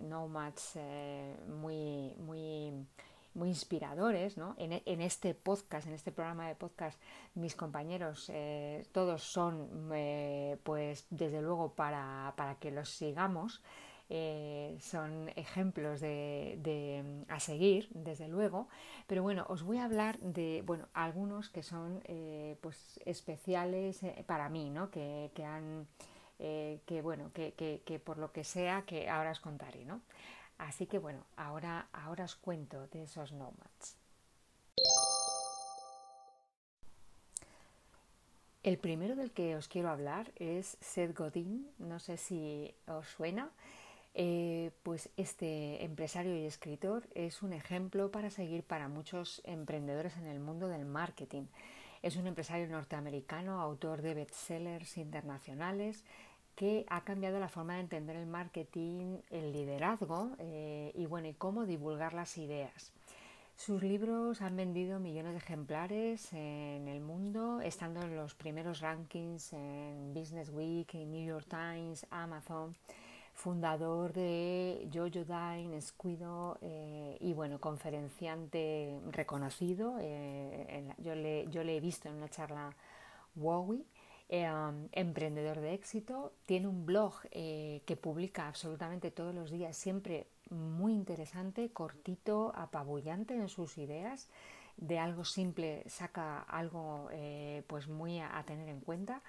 nomads 0.00 0.78
muy, 1.46 2.14
muy 2.16 2.72
muy 3.34 3.48
inspiradores, 3.48 4.36
¿no? 4.36 4.54
En, 4.58 4.82
en, 4.84 5.00
este 5.00 5.34
podcast, 5.34 5.86
en 5.86 5.94
este 5.94 6.12
programa 6.12 6.48
de 6.48 6.54
podcast, 6.54 7.00
mis 7.34 7.54
compañeros, 7.54 8.30
eh, 8.32 8.86
todos 8.92 9.22
son, 9.22 9.90
eh, 9.94 10.58
pues, 10.62 11.06
desde 11.10 11.40
luego, 11.40 11.74
para, 11.74 12.34
para 12.36 12.56
que 12.56 12.70
los 12.70 12.90
sigamos. 12.90 13.62
Eh, 14.14 14.76
son 14.80 15.30
ejemplos 15.36 16.00
de, 16.00 16.58
de, 16.62 17.24
a 17.28 17.40
seguir, 17.40 17.88
desde 17.94 18.28
luego, 18.28 18.68
pero 19.06 19.22
bueno, 19.22 19.46
os 19.48 19.62
voy 19.62 19.78
a 19.78 19.84
hablar 19.84 20.18
de 20.18 20.62
bueno, 20.66 20.88
algunos 20.92 21.48
que 21.48 21.62
son 21.62 22.02
pues 22.60 23.00
especiales 23.06 24.00
para 24.26 24.50
mí, 24.50 24.68
¿no? 24.68 24.90
que, 24.90 25.30
que 25.34 25.44
han 25.46 25.86
que 26.38 27.00
bueno, 27.02 27.30
que, 27.32 27.54
que, 27.54 27.98
por 28.00 28.18
lo 28.18 28.32
que 28.32 28.44
sea, 28.44 28.82
que 28.82 29.08
ahora 29.08 29.30
os 29.30 29.40
contaré, 29.40 29.86
¿no? 29.86 30.02
Así 30.62 30.86
que 30.86 31.00
bueno, 31.00 31.26
ahora, 31.36 31.88
ahora 31.92 32.24
os 32.24 32.36
cuento 32.36 32.86
de 32.86 33.02
esos 33.02 33.32
nomads. 33.32 33.96
El 38.62 38.78
primero 38.78 39.16
del 39.16 39.32
que 39.32 39.56
os 39.56 39.66
quiero 39.66 39.90
hablar 39.90 40.30
es 40.36 40.78
Seth 40.80 41.18
Godin, 41.18 41.68
no 41.78 41.98
sé 41.98 42.16
si 42.16 42.72
os 42.86 43.08
suena. 43.08 43.50
Eh, 44.14 44.70
pues 44.84 45.10
este 45.16 45.84
empresario 45.84 46.36
y 46.36 46.44
escritor 46.44 47.08
es 47.16 47.42
un 47.42 47.52
ejemplo 47.54 48.12
para 48.12 48.30
seguir 48.30 48.62
para 48.62 48.86
muchos 48.86 49.42
emprendedores 49.44 50.16
en 50.16 50.26
el 50.26 50.38
mundo 50.38 50.68
del 50.68 50.84
marketing. 50.84 51.46
Es 52.02 52.14
un 52.14 52.28
empresario 52.28 52.68
norteamericano, 52.68 53.60
autor 53.60 54.00
de 54.00 54.14
bestsellers 54.14 54.96
internacionales, 54.96 56.04
que 56.54 56.84
ha 56.88 57.02
cambiado 57.02 57.40
la 57.40 57.48
forma 57.48 57.74
de 57.74 57.80
entender 57.80 58.16
el 58.16 58.26
marketing, 58.26 59.18
el 59.30 59.52
liderazgo 59.52 60.30
eh, 60.38 60.92
y 60.94 61.06
bueno, 61.06 61.28
y 61.28 61.34
cómo 61.34 61.66
divulgar 61.66 62.12
las 62.12 62.36
ideas. 62.38 62.92
Sus 63.56 63.82
libros 63.82 64.42
han 64.42 64.56
vendido 64.56 64.98
millones 64.98 65.32
de 65.32 65.38
ejemplares 65.38 66.32
en 66.32 66.88
el 66.88 67.00
mundo, 67.00 67.60
estando 67.60 68.02
en 68.02 68.16
los 68.16 68.34
primeros 68.34 68.80
rankings 68.80 69.52
en 69.52 70.12
Business 70.14 70.50
Week, 70.50 70.92
New 70.94 71.24
York 71.24 71.46
Times, 71.48 72.06
Amazon, 72.10 72.74
fundador 73.34 74.12
de 74.12 74.88
Jojo 74.92 75.24
Dine, 75.24 75.80
Squido 75.80 76.58
eh, 76.60 77.16
y 77.20 77.32
bueno, 77.34 77.60
conferenciante 77.60 78.98
reconocido. 79.10 79.96
Eh, 80.00 80.92
yo, 80.98 81.14
le, 81.14 81.46
yo 81.50 81.62
le 81.62 81.76
he 81.76 81.80
visto 81.80 82.08
en 82.08 82.16
una 82.16 82.28
charla 82.28 82.74
WOWI 83.36 83.84
Em, 84.28 84.88
emprendedor 84.92 85.60
de 85.60 85.74
éxito, 85.74 86.32
tiene 86.46 86.66
un 86.66 86.86
blog 86.86 87.12
eh, 87.32 87.82
que 87.84 87.96
publica 87.96 88.48
absolutamente 88.48 89.10
todos 89.10 89.34
los 89.34 89.50
días, 89.50 89.76
siempre 89.76 90.26
muy 90.48 90.94
interesante, 90.94 91.70
cortito, 91.70 92.52
apabullante 92.54 93.34
en 93.34 93.48
sus 93.50 93.76
ideas, 93.76 94.28
de 94.78 94.98
algo 94.98 95.26
simple 95.26 95.84
saca 95.86 96.40
algo 96.40 97.08
eh, 97.12 97.62
pues 97.66 97.88
muy 97.88 98.20
a, 98.20 98.42
tener 98.46 98.68
en 98.70 98.80
cuenta. 98.80 99.20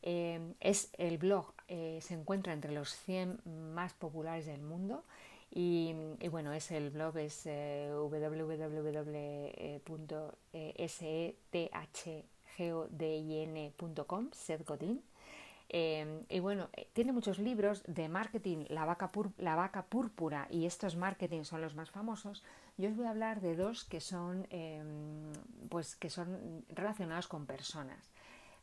Em, 0.00 0.54
es 0.60 0.90
el 0.96 1.18
blog 1.18 1.52
eh, 1.68 1.98
se 2.00 2.14
encuentra 2.14 2.52
entre 2.52 2.72
los 2.72 2.90
100 2.90 3.40
más 3.74 3.94
populares 3.94 4.46
del 4.46 4.62
mundo 4.62 5.04
y, 5.50 5.94
bueno, 6.30 6.52
es 6.52 6.70
el 6.70 6.90
blog 6.90 7.18
es 7.18 7.44
www.seth 7.44 8.22
godin.com, 12.58 14.30
Seth 14.32 14.66
Godin. 14.66 15.02
Eh, 15.74 16.24
y 16.28 16.38
bueno, 16.40 16.68
eh, 16.74 16.86
tiene 16.92 17.12
muchos 17.12 17.38
libros 17.38 17.82
de 17.86 18.08
marketing, 18.08 18.66
la 18.68 18.84
vaca, 18.84 19.10
la 19.38 19.56
vaca 19.56 19.86
púrpura 19.86 20.46
y 20.50 20.66
estos 20.66 20.96
marketing 20.96 21.44
son 21.44 21.62
los 21.62 21.74
más 21.74 21.90
famosos. 21.90 22.44
Yo 22.76 22.90
os 22.90 22.96
voy 22.96 23.06
a 23.06 23.10
hablar 23.10 23.40
de 23.40 23.56
dos 23.56 23.84
que 23.84 24.00
son, 24.00 24.46
em, 24.50 25.32
pues, 25.70 25.96
que 25.96 26.10
son 26.10 26.64
relacionados 26.68 27.26
con 27.26 27.46
personas. 27.46 28.10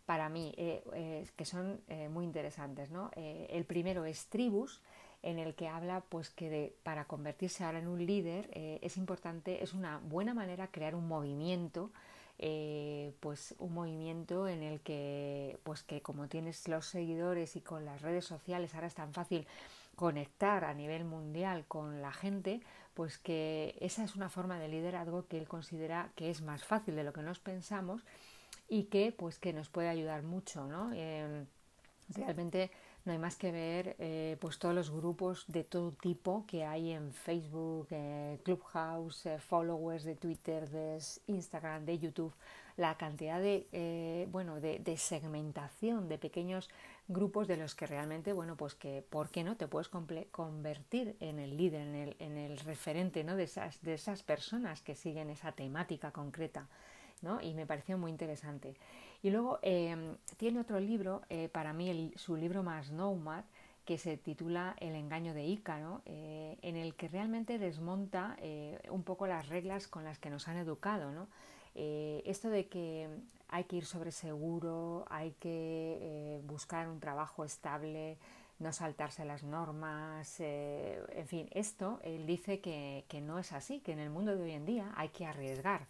Para 0.06 0.30
mí, 0.30 0.54
eh, 0.58 1.26
que 1.36 1.46
son 1.46 1.82
muy 2.10 2.26
interesantes. 2.26 2.90
¿no? 2.90 3.12
el 3.16 3.64
primero 3.66 4.06
es 4.06 4.26
Tribus, 4.28 4.82
en 5.22 5.38
el 5.38 5.54
que 5.54 5.68
habla 5.68 6.02
pues 6.10 6.32
que 6.32 6.76
para 6.82 7.06
convertirse 7.06 7.64
ahora 7.64 7.78
en 7.78 7.88
un 7.88 8.04
líder 8.04 8.50
es 8.82 8.98
importante, 8.98 9.64
es 9.64 9.74
una 9.74 10.00
buena 10.00 10.34
manera 10.34 10.72
crear 10.72 10.96
un 10.96 11.08
movimiento 11.08 11.92
eh, 12.40 13.14
pues 13.20 13.54
un 13.60 13.74
movimiento 13.74 14.48
en 14.48 14.64
el 14.64 14.80
que 14.80 15.60
pues 15.64 15.84
que 15.84 16.02
como 16.02 16.28
tienes 16.30 16.68
los 16.70 16.86
seguidores 16.86 17.58
y 17.58 17.62
con 17.62 17.84
las 17.84 18.02
redes 18.02 18.26
sociales 18.26 18.74
ahora 18.74 18.88
es 18.88 18.96
tan 18.96 19.14
fácil 19.14 19.46
conectar 19.98 20.64
a 20.64 20.74
nivel 20.74 21.04
mundial 21.04 21.66
con 21.68 22.02
la 22.02 22.14
gente, 22.14 22.62
pues 22.94 23.18
que 23.18 23.76
esa 23.82 24.06
es 24.06 24.16
una 24.16 24.30
forma 24.30 24.58
de 24.58 24.70
liderazgo 24.70 25.28
que 25.28 25.38
él 25.38 25.50
considera 25.50 26.12
que 26.16 26.30
es 26.30 26.42
más 26.42 26.64
fácil 26.64 26.96
de 26.96 27.04
lo 27.04 27.12
que 27.12 27.22
nos 27.22 27.40
pensamos 27.40 28.02
y 28.70 28.84
que 28.84 29.12
pues 29.12 29.40
que 29.40 29.52
nos 29.52 29.68
puede 29.68 29.90
ayudar 29.90 30.24
mucho, 30.24 30.66
¿no? 30.66 30.94
Em, 30.94 31.46
realmente 32.16 32.72
no 33.06 33.14
hay 33.14 33.18
más 33.18 33.36
que 33.36 33.52
ver 33.52 33.96
eh, 34.00 34.38
pues 34.40 34.60
todos 34.60 34.76
los 34.76 34.92
grupos 34.92 35.46
de 35.48 35.64
todo 35.64 35.92
tipo 35.92 36.46
que 36.48 36.66
hay 36.66 36.92
en 36.92 37.14
Facebook, 37.14 37.88
eh, 37.92 38.40
Clubhouse, 38.44 39.26
eh, 39.26 39.40
followers 39.40 40.04
de 40.04 40.16
Twitter, 40.16 40.70
de 40.70 41.00
Instagram, 41.28 41.86
de 41.86 41.98
YouTube, 41.98 42.34
la 42.78 42.96
cantidad 42.98 43.42
de 43.42 44.28
bueno 44.32 44.60
de, 44.62 44.98
segmentación 44.98 46.08
de 46.08 46.18
pequeños 46.18 46.70
grupos 47.08 47.48
de 47.48 47.58
los 47.58 47.76
que 47.76 47.88
realmente 47.88 48.32
bueno 48.32 48.56
pues 48.56 48.76
que 48.76 49.04
por 49.10 49.30
qué 49.30 49.44
no 49.44 49.58
te 49.58 49.68
puedes 49.68 49.90
convertir 49.90 51.16
en 51.20 51.40
el 51.40 51.58
líder, 51.58 51.82
en 51.82 51.96
el, 51.96 52.16
en 52.20 52.38
el 52.38 52.58
referente 52.60 53.24
¿no? 53.24 53.36
de 53.36 53.44
esas 53.44 53.82
de 53.82 53.96
esas 53.96 54.24
personas 54.24 54.82
que 54.82 54.96
siguen 54.96 55.30
esa 55.30 55.52
temática 55.52 56.12
concreta. 56.12 56.68
¿no? 57.22 57.42
y 57.42 57.54
me 57.54 57.66
pareció 57.66 57.98
muy 57.98 58.12
interesante. 58.12 58.76
Y 59.22 59.32
luego 59.32 59.60
em, 59.62 60.16
tiene 60.38 60.60
otro 60.60 60.80
libro, 60.80 61.22
eh, 61.30 61.50
para 61.50 61.74
mí 61.74 62.14
su 62.16 62.36
libro 62.36 62.64
más 62.64 62.92
nomad, 62.92 63.44
que 63.86 63.98
se 63.98 64.18
titula 64.18 64.76
El 64.80 64.96
engaño 64.96 65.34
de 65.34 65.46
Ícaro, 65.46 66.02
eh, 66.06 66.58
en 66.62 66.76
el 66.76 66.96
que 66.96 67.08
realmente 67.08 67.58
desmonta 67.58 68.38
eh, 68.40 68.80
un 68.90 69.04
poco 69.04 69.26
las 69.26 69.50
reglas 69.50 69.88
con 69.88 70.04
las 70.04 70.20
que 70.20 70.30
nos 70.30 70.48
han 70.48 70.58
educado. 70.58 71.12
¿no? 71.12 71.28
esto 71.76 72.50
de 72.50 72.68
que 72.68 73.08
hay 73.48 73.64
que 73.64 73.78
ir 73.78 73.86
sobre 73.86 74.12
seguro, 74.12 75.06
hay 75.10 75.32
que 75.40 76.42
buscar 76.44 76.90
un 76.90 77.00
trabajo 77.00 77.46
estable, 77.46 78.18
no 78.58 78.74
saltarse 78.74 79.24
las 79.24 79.44
normas, 79.44 80.42
en 80.42 81.28
fin, 81.28 81.48
esto 81.52 82.02
él 82.04 82.26
dice 82.26 82.60
que, 82.60 83.06
que 83.08 83.22
no 83.22 83.40
es 83.40 83.54
así, 83.54 83.80
que 83.80 83.94
en 83.94 84.00
el 84.00 84.10
mundo 84.10 84.36
de 84.36 84.44
hoy 84.44 84.52
en 84.52 84.66
día 84.66 84.92
hay 84.98 85.10
que 85.10 85.26
arriesgar. 85.26 85.88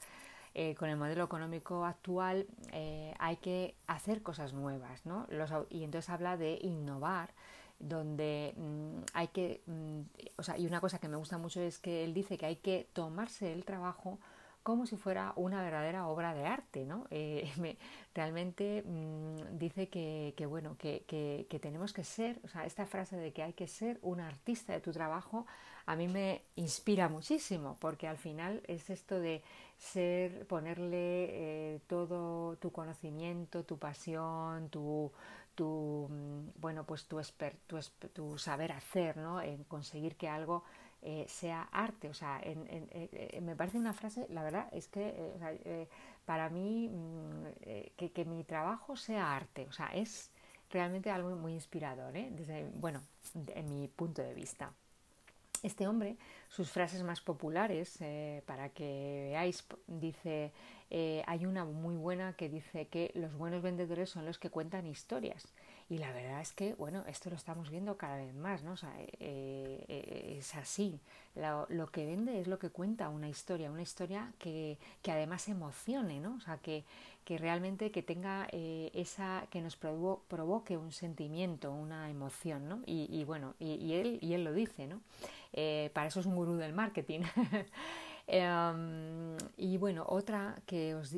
Eh, 0.56 0.74
con 0.76 0.90
el 0.90 0.98
modelo 0.98 1.24
económico 1.24 1.86
actual 1.86 2.48
eh, 2.72 3.14
hay 3.20 3.38
que 3.38 3.76
hacer 3.86 4.24
cosas 4.24 4.52
nuevas, 4.54 5.06
¿no? 5.06 5.28
y 5.70 5.84
entonces 5.84 6.10
habla 6.10 6.38
de 6.38 6.58
innovar, 6.64 7.34
donde 7.78 8.54
mm, 8.58 9.02
hay 9.14 9.28
que, 9.28 9.62
mm, 9.68 10.02
o 10.38 10.44
sea, 10.44 10.58
y 10.58 10.66
una 10.66 10.82
cosa 10.82 11.00
que 11.00 11.08
me 11.08 11.18
gusta 11.18 11.38
mucho 11.38 11.62
es 11.62 11.78
que 11.78 12.04
él 12.04 12.14
dice 12.14 12.38
que 12.38 12.46
hay 12.48 12.56
que 12.58 12.90
tomarse 12.94 13.54
el 13.54 13.64
trabajo 13.64 14.20
como 14.64 14.86
si 14.86 14.98
fuera 14.98 15.34
una 15.36 15.64
verdadera 15.64 16.08
obra 16.08 16.34
de 16.34 16.46
arte, 16.46 16.86
¿no? 16.86 17.08
Eh, 17.12 17.78
realmente 18.14 18.84
mm, 18.86 19.58
dice 19.58 19.88
que, 19.90 20.46
bueno, 20.48 20.78
que, 20.78 21.04
que, 21.08 21.60
tenemos 21.60 21.94
que 21.94 22.04
ser, 22.04 22.40
o 22.44 22.48
sea, 22.48 22.66
esta 22.66 22.86
frase 22.86 23.16
de 23.18 23.32
que 23.32 23.44
hay 23.44 23.54
que 23.54 23.68
ser 23.68 24.00
un 24.02 24.20
artista 24.20 24.74
de 24.74 24.82
tu 24.82 24.92
trabajo, 24.92 25.46
a 25.86 25.96
mí 25.96 26.08
me 26.08 26.44
inspira 26.56 27.08
muchísimo, 27.10 27.78
porque 27.80 28.08
al 28.08 28.18
final 28.18 28.62
es 28.68 28.90
esto 28.90 29.20
de 29.20 29.42
ser, 29.80 30.46
ponerle 30.48 31.76
eh, 31.76 31.82
todo 31.88 32.58
tu 32.58 32.72
conocimiento, 32.72 33.64
tu 33.64 33.80
pasión, 33.80 34.70
tu, 34.70 35.12
tu 35.56 36.08
mm, 36.10 36.60
bueno, 36.62 36.86
pues 36.86 37.08
tu, 37.08 37.20
tu, 38.14 38.38
saber 38.38 38.72
hacer, 38.74 39.18
¿no? 39.18 39.42
En 39.42 39.64
conseguir 39.64 40.16
que 40.18 40.28
algo 40.28 40.64
eh, 41.02 41.26
sea 41.28 41.64
arte. 41.72 42.10
O 42.10 42.14
sea, 42.14 42.42
eh, 42.44 43.40
me 43.42 43.56
parece 43.56 43.78
una 43.78 43.94
frase, 43.94 44.28
la 44.30 44.44
verdad 44.44 44.68
es 44.74 44.88
que 44.88 45.88
para 46.26 46.50
mí 46.50 46.90
mm, 46.90 47.46
que, 47.98 48.12
que, 48.12 48.26
mi 48.26 48.44
trabajo 48.44 48.96
sea 48.98 49.36
arte, 49.36 49.66
o 49.68 49.72
sea, 49.72 49.88
es 49.88 50.32
realmente 50.70 51.10
algo 51.10 51.36
muy 51.36 51.54
inspirador, 51.54 52.14
desde, 52.14 52.70
bueno, 52.76 53.02
en 53.56 53.70
mi 53.70 53.88
punto 53.88 54.22
de 54.22 54.34
vista. 54.34 54.74
Este 55.62 55.88
hombre, 55.88 56.18
sus 56.48 56.72
frases 56.72 57.04
más 57.04 57.20
populares, 57.20 57.98
eh, 58.00 58.42
para 58.46 58.70
que 58.70 59.30
veáis, 59.32 59.66
dice, 59.88 60.54
eh, 60.90 61.24
hay 61.28 61.46
una 61.46 61.66
muy 61.66 61.96
buena 61.96 62.34
que 62.34 62.48
dice 62.48 62.88
que 62.88 63.12
los 63.14 63.34
buenos 63.36 63.62
vendedores 63.62 64.10
son 64.10 64.26
los 64.26 64.40
que 64.40 64.50
cuentan 64.50 64.88
historias. 64.88 65.54
Y 65.90 65.98
la 65.98 66.12
verdad 66.14 66.40
es 66.42 66.54
que, 66.54 66.76
bueno, 66.76 67.04
esto 67.08 67.32
lo 67.32 67.36
estamos 67.36 67.72
viendo 67.72 67.98
cada 67.98 68.18
vez 68.18 68.34
más, 68.36 68.64
¿no? 68.64 68.74
O 68.74 68.78
sea, 68.78 68.94
eh, 69.20 70.36
es 70.38 70.54
así. 70.56 71.00
Lo, 71.36 71.88
que 71.88 72.06
vende 72.06 72.40
es 72.40 72.48
lo 72.48 72.60
que 72.60 72.70
cuenta 72.70 73.10
una 73.10 73.28
historia, 73.28 73.72
una 73.72 73.82
historia 73.82 74.32
que, 74.38 74.78
que 75.02 75.12
además 75.12 75.48
emocione, 75.48 76.20
¿no? 76.20 76.36
O 76.36 76.40
sea, 76.42 76.58
que, 76.58 76.84
que 77.26 77.38
realmente 77.38 77.92
que 77.92 78.04
tenga 78.04 78.48
eh, 78.52 78.92
esa, 78.94 79.46
que 79.50 79.62
nos 79.62 79.76
provoque 79.76 80.78
un 80.78 80.92
sentimiento, 80.92 81.72
una 81.72 82.10
emoción, 82.10 82.68
¿no? 82.68 82.82
Y, 82.86 83.24
bueno, 83.24 83.56
y, 83.60 83.94
él, 83.94 84.20
y 84.22 84.34
él 84.34 84.44
lo 84.44 84.54
dice, 84.54 84.88
¿no? 84.88 85.02
Eh, 85.54 85.90
para 85.94 86.08
eso 86.08 86.20
es 86.20 86.26
un 86.26 86.36
gurú 86.36 86.56
del 86.56 86.74
marketing. 86.74 87.22
Em, 88.32 89.36
y 89.58 89.78
bueno, 89.78 90.06
otra 90.08 90.62
que 90.68 90.94
os, 90.94 91.16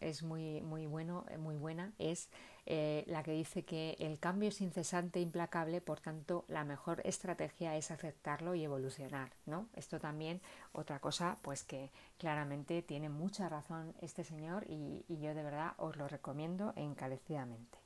es 0.00 0.22
muy, 0.22 0.60
muy, 0.60 0.84
bueno, 0.84 1.24
muy 1.38 1.56
buena 1.56 1.90
es 1.98 2.28
eh, 2.66 3.04
la 3.06 3.22
que 3.22 3.32
dice 3.32 3.64
que 3.64 3.96
el 4.00 4.18
cambio 4.18 4.48
es 4.48 4.60
incesante 4.60 5.18
e 5.18 5.22
implacable, 5.22 5.80
por 5.80 6.00
tanto, 6.00 6.44
la 6.48 6.64
mejor 6.64 7.00
estrategia 7.04 7.76
es 7.76 7.90
aceptarlo 7.90 8.54
y 8.54 8.64
evolucionar. 8.64 9.30
¿no? 9.46 9.68
Esto 9.74 9.98
también, 9.98 10.40
otra 10.72 10.98
cosa, 10.98 11.38
pues 11.42 11.64
que 11.64 11.90
claramente 12.18 12.82
tiene 12.82 13.08
mucha 13.08 13.48
razón 13.48 13.94
este 14.00 14.24
señor 14.24 14.64
y, 14.68 15.04
y 15.08 15.20
yo 15.20 15.34
de 15.34 15.42
verdad 15.42 15.72
os 15.78 15.96
lo 15.96 16.08
recomiendo 16.08 16.72
encarecidamente. 16.76 17.78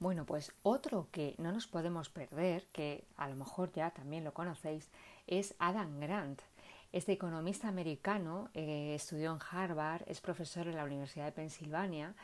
Bueno, 0.00 0.24
pues 0.24 0.52
otro 0.62 1.08
que 1.12 1.34
no 1.36 1.52
nos 1.52 1.66
podemos 1.66 2.08
perder, 2.08 2.64
que 2.72 3.04
a 3.18 3.28
lo 3.28 3.36
mejor 3.36 3.70
ya 3.72 3.90
también 3.90 4.24
lo 4.24 4.32
conocéis, 4.32 4.88
es 5.26 5.54
Adam 5.58 6.00
Grant. 6.00 6.40
Este 6.92 7.12
economista 7.12 7.68
americano 7.68 8.50
eh, 8.52 8.94
estudió 8.96 9.32
en 9.32 9.38
Harvard, 9.48 10.02
es 10.06 10.20
profesor 10.20 10.66
en 10.66 10.74
la 10.74 10.84
Universidad 10.84 11.26
de 11.26 11.32
Pensilvania, 11.32 12.16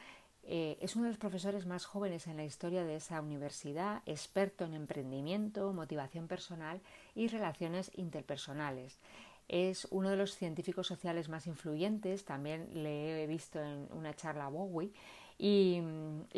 eh, 0.42 0.76
es 0.80 0.96
uno 0.96 1.04
de 1.04 1.10
los 1.10 1.18
profesores 1.18 1.66
más 1.66 1.84
jóvenes 1.84 2.26
en 2.26 2.36
la 2.36 2.44
historia 2.44 2.84
de 2.84 2.96
esa 2.96 3.20
universidad, 3.20 4.02
experto 4.06 4.64
en 4.64 4.74
emprendimiento, 4.74 5.72
motivación 5.72 6.26
personal 6.26 6.80
y 7.14 7.28
relaciones 7.28 7.92
interpersonales. 7.94 8.98
Es 9.46 9.86
uno 9.92 10.10
de 10.10 10.16
los 10.16 10.34
científicos 10.34 10.88
sociales 10.88 11.28
más 11.28 11.46
influyentes, 11.46 12.24
también 12.24 12.68
le 12.72 13.22
he 13.22 13.26
visto 13.28 13.60
en 13.62 13.86
una 13.92 14.14
charla 14.14 14.46
a 14.46 14.48
Bowie 14.48 14.92
y, 15.38 15.80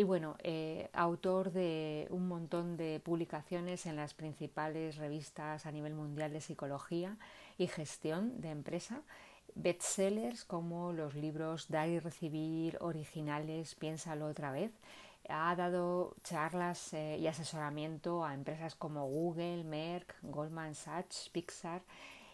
bueno, 0.05 0.37
eh, 0.43 0.91
autor 0.93 1.53
de 1.53 2.09
un 2.11 2.29
montón 2.29 2.77
de 2.77 3.01
publicaciones 3.03 3.87
en 3.87 3.97
las 3.97 4.13
principales 4.13 4.97
revistas 4.97 5.65
a 5.65 5.73
nivel 5.73 5.95
mundial 5.95 6.33
de 6.33 6.43
psicología 6.43 7.17
y 7.59 7.67
gestión 7.67 8.41
de 8.41 8.51
empresa, 8.51 9.03
bestsellers 9.55 10.45
como 10.45 10.93
los 10.93 11.15
libros 11.15 11.69
Dar 11.69 11.89
y 11.89 11.99
Recibir, 11.99 12.79
originales, 12.81 13.75
Piénsalo 13.75 14.27
otra 14.27 14.53
vez. 14.53 14.73
Ha 15.29 15.55
dado 15.57 16.15
charlas 16.23 16.95
eh, 16.95 17.19
y 17.19 17.27
asesoramiento 17.27 18.25
a 18.25 18.33
empresas 18.33 18.75
como 18.75 19.07
Google, 19.07 19.65
Merck, 19.65 20.15
Goldman 20.23 20.75
Sachs, 20.75 21.29
Pixar 21.29 21.83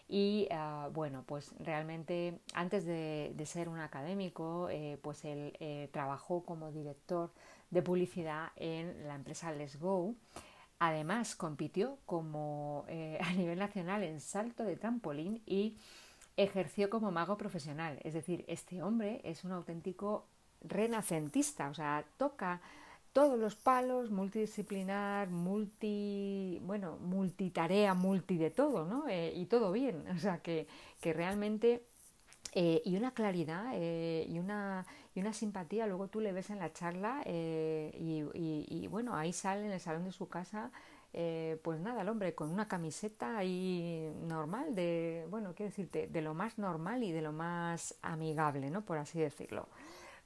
y 0.07 0.47
ah, 0.51 0.89
bueno, 0.93 1.23
pues 1.25 1.53
realmente 1.59 2.39
antes 2.53 2.85
de, 2.85 3.33
ser 3.45 3.69
un 3.69 3.79
académico, 3.79 4.69
eh, 4.69 4.99
pues 5.01 5.25
él 5.25 5.57
eh, 5.59 5.89
trabajó 5.91 6.43
como 6.43 6.71
director 6.71 7.31
de 7.71 7.81
publicidad 7.81 8.49
en 8.55 9.07
la 9.07 9.15
empresa 9.15 9.51
Let's 9.51 9.79
Go. 9.79 10.15
Además, 10.79 11.35
compitió 11.35 11.97
como 12.05 12.85
eh, 12.87 13.17
a 13.23 13.33
nivel 13.33 13.59
nacional 13.59 14.03
en 14.03 14.19
salto 14.21 14.63
de 14.63 14.75
trampolín 14.75 15.41
y 15.45 15.77
ejerció 16.37 16.89
como 16.89 17.11
mago 17.11 17.37
profesional. 17.37 17.99
Es 18.03 18.13
decir, 18.13 18.43
este 18.47 18.83
hombre 18.83 19.21
es 19.23 19.43
un 19.43 19.51
auténtico 19.51 20.25
renacentista, 20.61 21.69
o 21.69 21.73
sea, 21.73 22.05
toca 22.17 22.61
todos 23.13 23.39
los 23.39 23.55
palos, 23.55 24.11
multidisciplinar, 24.11 25.29
multi, 25.29 26.59
bueno, 26.63 26.97
multitarea, 26.97 27.93
multi 27.93 28.37
de 28.37 28.51
todo, 28.51 28.85
¿no? 28.85 29.07
Eh, 29.07 29.31
y 29.33 29.45
todo 29.45 29.71
bien, 29.71 30.05
o 30.15 30.19
sea, 30.19 30.39
que, 30.39 30.67
que 30.99 31.13
realmente, 31.13 31.85
eh, 32.55 32.81
y 32.83 32.97
una 32.97 33.11
claridad 33.13 33.73
eh, 33.73 34.25
y, 34.27 34.39
una, 34.39 34.85
y 35.13 35.19
una 35.19 35.33
simpatía, 35.33 35.85
luego 35.85 36.07
tú 36.07 36.19
le 36.19 36.31
ves 36.31 36.49
en 36.49 36.57
la 36.57 36.73
charla 36.73 37.21
y, 37.27 38.23
y, 38.33 38.87
bueno, 38.87 39.15
ahí 39.15 39.31
sale 39.31 39.65
en 39.67 39.71
el 39.71 39.79
salón 39.79 40.05
de 40.05 40.11
su 40.11 40.27
casa, 40.27 40.71
pues 41.11 41.79
nada, 41.79 42.01
el 42.01 42.09
hombre 42.09 42.33
con 42.33 42.49
una 42.49 42.67
camiseta 42.67 43.37
ahí 43.37 44.11
normal, 44.23 44.73
de, 44.73 45.27
bueno, 45.29 45.53
quiero 45.55 45.69
decirte, 45.69 46.07
de 46.07 46.21
lo 46.21 46.33
más 46.33 46.57
normal 46.57 47.03
y 47.03 47.11
de 47.11 47.21
lo 47.21 47.31
más 47.31 47.95
amigable, 48.01 48.71
¿no? 48.71 48.83
Por 48.83 48.97
así 48.97 49.19
decirlo. 49.19 49.67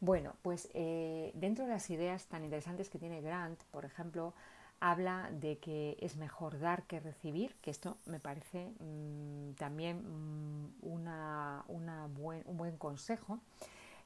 Bueno, 0.02 0.34
pues 0.42 0.70
eh, 0.74 1.32
dentro 1.36 1.66
de 1.66 1.72
las 1.72 1.90
ideas 1.90 2.26
tan 2.28 2.46
interesantes 2.46 2.90
que 2.90 3.00
tiene 3.00 3.22
Grant, 3.22 3.62
por 3.66 3.84
ejemplo, 3.84 4.34
habla 4.82 5.30
de 5.32 5.58
que 5.60 5.98
es 6.02 6.16
mejor 6.18 6.60
dar 6.60 6.84
que 6.84 7.00
recibir, 7.00 7.56
que 7.62 7.72
esto 7.72 7.98
me 8.06 8.20
parece 8.20 8.72
mm, 8.80 9.54
también 9.58 9.98
mm, 10.04 10.74
una, 10.82 11.64
un 11.68 12.58
buen 12.58 12.78
consejo. 12.78 13.40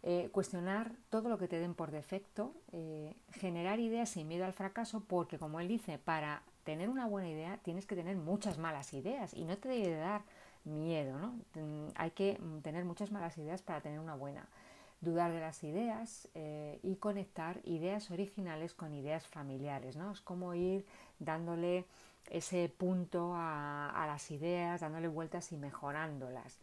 eh, 0.04 0.30
cuestionar 0.34 0.92
todo 1.10 1.30
lo 1.30 1.38
que 1.38 1.48
te 1.48 1.60
den 1.60 1.74
por 1.76 1.92
defecto, 1.92 2.54
eh, 2.74 3.16
generar 3.32 3.80
ideas 3.80 4.10
sin 4.10 4.28
miedo 4.28 4.46
al 4.46 4.54
fracaso, 4.54 5.04
porque 5.08 5.40
como 5.40 5.60
él 5.62 5.68
dice, 5.70 5.98
para 5.98 6.44
tener 6.66 6.90
una 6.90 7.08
buena 7.08 7.30
idea 7.30 7.58
tienes 7.64 7.86
que 7.86 7.96
tener 7.96 8.18
muchas 8.18 8.58
malas 8.58 8.94
ideas 8.94 9.34
y 9.34 9.46
no 9.46 9.58
te 9.58 9.70
debe 9.70 9.96
dar 9.96 10.24
miedo, 10.66 11.18
¿no? 11.20 11.34
Hay 11.96 12.12
que 12.12 12.40
tener 12.64 12.86
muchas 12.86 13.12
malas 13.12 13.38
ideas 13.38 13.62
para 13.62 13.82
tener 13.82 14.00
una 14.00 14.16
buena. 14.16 14.48
Dudar 15.04 15.32
de 15.34 15.40
las 15.40 15.64
ideas 15.64 16.30
eh, 16.34 16.80
y 16.84 16.96
conectar 16.96 17.60
ideas 17.66 18.12
originales 18.12 18.74
con 18.74 18.94
ideas 18.94 19.28
familiares, 19.28 19.96
¿no? 19.96 20.12
Es 20.12 20.22
como 20.22 20.54
ir 20.54 20.86
dándole 21.20 21.86
ese 22.30 22.70
punto 22.70 23.34
a 23.36 24.06
las 24.08 24.32
ideas, 24.32 24.80
dándole 24.82 25.10
vueltas 25.10 25.52
y 25.52 25.58
mejorándolas 25.58 26.60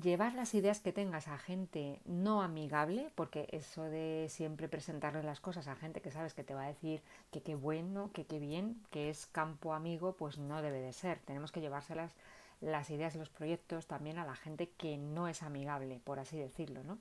llevar 0.00 0.34
las 0.34 0.54
ideas 0.54 0.80
que 0.80 0.92
tengas 0.92 1.28
a 1.28 1.38
gente 1.38 2.00
no 2.04 2.42
amigable, 2.42 3.10
porque 3.14 3.48
eso 3.52 3.84
de 3.84 4.26
siempre 4.28 4.68
presentarle 4.68 5.22
las 5.22 5.40
cosas 5.40 5.68
a 5.68 5.76
gente 5.76 6.00
que 6.00 6.10
sabes 6.10 6.34
que 6.34 6.44
te 6.44 6.54
va 6.54 6.64
a 6.64 6.68
decir 6.68 7.00
que 7.30 7.42
qué 7.42 7.54
bueno, 7.54 8.10
que 8.12 8.26
qué 8.26 8.38
bien, 8.38 8.82
que 8.90 9.08
es 9.10 9.26
campo 9.26 9.72
amigo, 9.72 10.14
pues 10.16 10.38
no 10.38 10.62
debe 10.62 10.80
de 10.80 10.92
ser. 10.92 11.20
Tenemos 11.20 11.52
que 11.52 11.60
llevárselas 11.60 12.12
las 12.60 12.90
ideas 12.90 13.14
y 13.14 13.18
los 13.18 13.30
proyectos 13.30 13.86
también 13.86 14.18
a 14.18 14.26
la 14.26 14.34
gente 14.34 14.70
que 14.70 14.96
no 14.96 15.28
es 15.28 15.42
amigable, 15.42 16.00
por 16.02 16.18
así 16.18 16.38
decirlo, 16.38 16.82
¿no? 16.82 16.98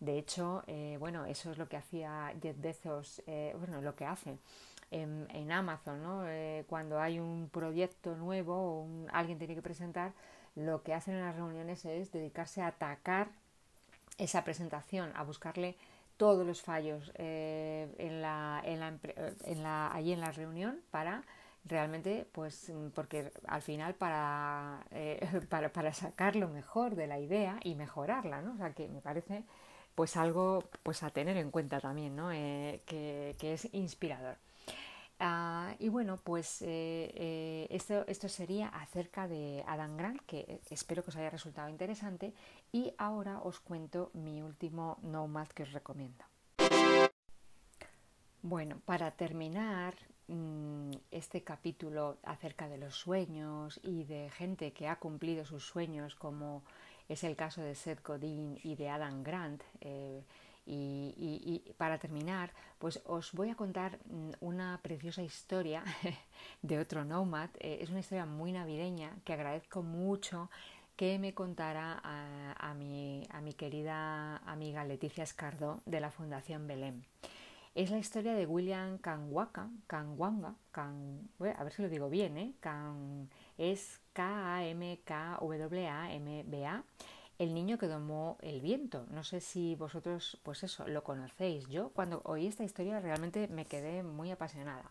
De 0.00 0.18
hecho, 0.18 0.62
eh, 0.66 0.96
bueno, 1.00 1.24
eso 1.24 1.50
es 1.50 1.58
lo 1.58 1.68
que 1.68 1.76
hacía 1.76 2.32
Jeff 2.42 2.60
Bezos, 2.60 3.22
eh, 3.26 3.54
bueno, 3.58 3.80
lo 3.80 3.94
que 3.94 4.04
hace 4.04 4.38
en, 4.90 5.50
Amazon, 5.50 6.02
¿no? 6.02 6.28
Eh, 6.28 6.64
cuando 6.68 7.00
hay 7.00 7.18
un 7.18 7.48
proyecto 7.50 8.14
nuevo 8.14 8.54
o 8.54 8.88
alguien 9.12 9.38
tiene 9.38 9.54
que 9.54 9.62
presentar, 9.62 10.12
lo 10.54 10.82
que 10.82 10.94
hacen 10.94 11.14
en 11.14 11.22
las 11.22 11.34
reuniones 11.34 11.84
es 11.84 12.12
dedicarse 12.12 12.62
a 12.62 12.68
atacar 12.68 13.28
esa 14.18 14.44
presentación, 14.44 15.12
a 15.14 15.22
buscarle 15.22 15.76
todos 16.16 16.46
los 16.46 16.62
fallos 16.62 17.12
en 17.16 18.22
la, 18.22 18.62
en 18.64 18.80
la, 18.80 18.98
en 19.44 19.62
la, 19.62 19.92
allí 19.92 20.12
en 20.12 20.20
la 20.20 20.32
reunión 20.32 20.80
para 20.90 21.22
realmente, 21.66 22.26
pues, 22.32 22.72
porque 22.94 23.30
al 23.46 23.62
final 23.62 23.94
para, 23.94 24.84
eh, 24.90 25.20
para, 25.50 25.72
para, 25.72 25.92
sacar 25.92 26.36
lo 26.36 26.48
mejor 26.48 26.94
de 26.94 27.06
la 27.06 27.18
idea 27.18 27.58
y 27.62 27.74
mejorarla, 27.74 28.40
¿no? 28.42 28.54
O 28.54 28.56
sea, 28.56 28.72
que 28.72 28.88
me 28.88 29.00
parece 29.00 29.44
pues 29.96 30.16
algo 30.16 30.62
pues 30.84 31.02
a 31.02 31.10
tener 31.10 31.36
en 31.38 31.50
cuenta 31.50 31.80
también, 31.80 32.14
¿no? 32.14 32.30
Eh, 32.30 32.82
que, 32.86 33.34
que 33.40 33.54
es 33.54 33.68
inspirador. 33.74 34.36
Ah, 35.18 35.74
y 35.78 35.88
bueno, 35.88 36.18
pues 36.22 36.60
eh, 36.60 37.10
eh, 37.14 37.66
esto, 37.70 38.04
esto 38.06 38.28
sería 38.28 38.68
acerca 38.68 39.26
de 39.26 39.64
Adam 39.66 39.96
Grant, 39.96 40.20
que 40.26 40.60
espero 40.68 41.02
que 41.02 41.10
os 41.10 41.16
haya 41.16 41.30
resultado 41.30 41.70
interesante. 41.70 42.34
Y 42.70 42.92
ahora 42.98 43.40
os 43.40 43.58
cuento 43.58 44.10
mi 44.12 44.42
último 44.42 44.98
Nomad 45.02 45.48
que 45.48 45.62
os 45.62 45.72
recomiendo. 45.72 46.22
Bueno, 48.42 48.80
para 48.84 49.10
terminar 49.12 49.94
mm, 50.28 50.90
este 51.10 51.42
capítulo 51.42 52.18
acerca 52.22 52.68
de 52.68 52.76
los 52.76 52.94
sueños 52.94 53.80
y 53.82 54.04
de 54.04 54.30
gente 54.30 54.72
que 54.72 54.86
ha 54.88 54.96
cumplido 54.96 55.46
sus 55.46 55.66
sueños, 55.66 56.14
como 56.14 56.62
es 57.08 57.24
el 57.24 57.36
caso 57.36 57.60
de 57.60 57.74
Seth 57.74 58.02
Godin 58.04 58.58
y 58.62 58.74
de 58.74 58.88
Adam 58.88 59.22
Grant, 59.22 59.62
eh, 59.80 60.22
y, 60.68 61.62
para 61.76 61.98
terminar, 61.98 62.50
pues 62.78 63.00
os 63.06 63.32
voy 63.32 63.50
a 63.50 63.54
contar 63.54 63.98
mm, 64.06 64.30
una 64.40 64.80
preciosa 64.82 65.22
historia 65.22 65.84
de 66.62 66.78
otro 66.78 67.04
Nomad. 67.04 67.50
Eh, 67.60 67.78
es 67.80 67.90
una 67.90 68.00
historia 68.00 68.26
muy 68.26 68.52
navideña 68.52 69.12
que 69.24 69.32
agradezco 69.32 69.82
mucho 69.82 70.50
que 70.96 71.18
me 71.18 71.34
contara 71.34 72.00
a, 72.02 72.74
mi, 72.74 73.26
a 73.30 73.42
mi, 73.42 73.52
querida 73.52 74.38
amiga 74.38 74.82
Leticia 74.84 75.24
Escardó 75.24 75.80
de 75.84 76.00
la 76.00 76.10
Fundación 76.10 76.66
Belém. 76.66 77.02
Es 77.74 77.90
la 77.90 77.98
historia 77.98 78.32
de 78.32 78.46
William 78.46 78.96
Kanwaka, 78.96 79.68
Kanwanga, 79.86 80.54
Kan, 80.72 81.28
a 81.38 81.62
ver 81.62 81.72
si 81.74 81.82
lo 81.82 81.90
digo 81.90 82.08
bien, 82.08 82.38
¿eh? 82.38 82.54
Es 83.58 84.00
K-A-M-K-W-A-M-B-A 84.12 84.84
el 87.38 87.54
niño 87.54 87.78
que 87.78 87.86
domó 87.86 88.38
el 88.40 88.60
viento. 88.60 89.06
No 89.10 89.22
sé 89.24 89.40
si 89.40 89.74
vosotros, 89.74 90.38
pues 90.42 90.62
eso, 90.62 90.86
lo 90.88 91.04
conocéis. 91.04 91.68
Yo 91.68 91.90
cuando 91.90 92.22
oí 92.24 92.46
esta 92.46 92.64
historia 92.64 93.00
realmente 93.00 93.48
me 93.48 93.66
quedé 93.66 94.02
muy 94.02 94.30
apasionada. 94.30 94.90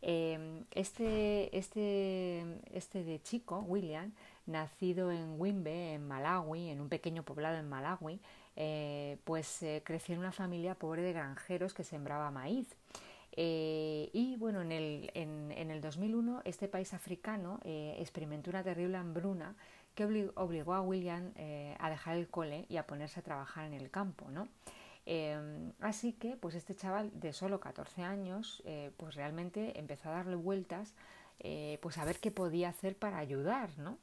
Em, 0.00 0.64
este, 0.72 1.56
este, 1.56 2.44
este 2.72 3.04
de 3.04 3.22
chico, 3.22 3.60
William, 3.60 4.12
nacido 4.46 5.12
en 5.12 5.40
Wimbe, 5.40 5.94
en 5.94 6.08
Malawi, 6.08 6.70
en 6.70 6.80
un 6.80 6.88
pequeño 6.88 7.22
poblado 7.22 7.56
en 7.56 7.68
Malawi, 7.68 8.20
eh, 8.56 9.18
pues 9.24 9.62
eh, 9.62 9.82
creció 9.84 10.14
en 10.14 10.20
una 10.20 10.32
familia 10.32 10.74
pobre 10.74 11.02
de 11.02 11.12
granjeros 11.12 11.72
que 11.72 11.84
sembraba 11.84 12.30
maíz. 12.30 12.68
Eh, 13.34 14.10
y 14.12 14.36
bueno, 14.36 14.60
en 14.60 14.72
el, 14.72 15.10
en, 15.14 15.52
en 15.52 15.70
el 15.70 15.80
2001 15.80 16.42
este 16.44 16.68
país 16.68 16.92
africano 16.92 17.60
experimentó 17.64 18.50
una 18.50 18.62
terrible 18.62 18.98
hambruna 18.98 19.56
que 19.94 20.30
obligó 20.34 20.74
a 20.74 20.80
William 20.80 21.32
eh, 21.36 21.76
a 21.78 21.90
dejar 21.90 22.16
el 22.16 22.28
cole 22.28 22.66
y 22.68 22.76
a 22.76 22.86
ponerse 22.86 23.20
a 23.20 23.22
trabajar 23.22 23.66
en 23.66 23.74
el 23.74 23.90
campo, 23.90 24.30
¿no? 24.30 24.48
Em, 25.04 25.72
así 25.80 26.12
que, 26.12 26.36
pues 26.36 26.54
este 26.54 26.74
chaval 26.74 27.10
de 27.18 27.32
solo 27.32 27.60
14 27.60 28.02
años, 28.02 28.62
eh, 28.64 28.92
pues 28.96 29.16
realmente 29.16 29.78
empezó 29.78 30.08
a 30.08 30.12
darle 30.12 30.36
vueltas, 30.36 30.94
eh, 31.40 31.78
pues 31.82 31.98
a 31.98 32.04
ver 32.04 32.20
qué 32.20 32.30
podía 32.30 32.68
hacer 32.68 32.96
para 32.96 33.18
ayudar, 33.18 33.76
¿no? 33.78 33.98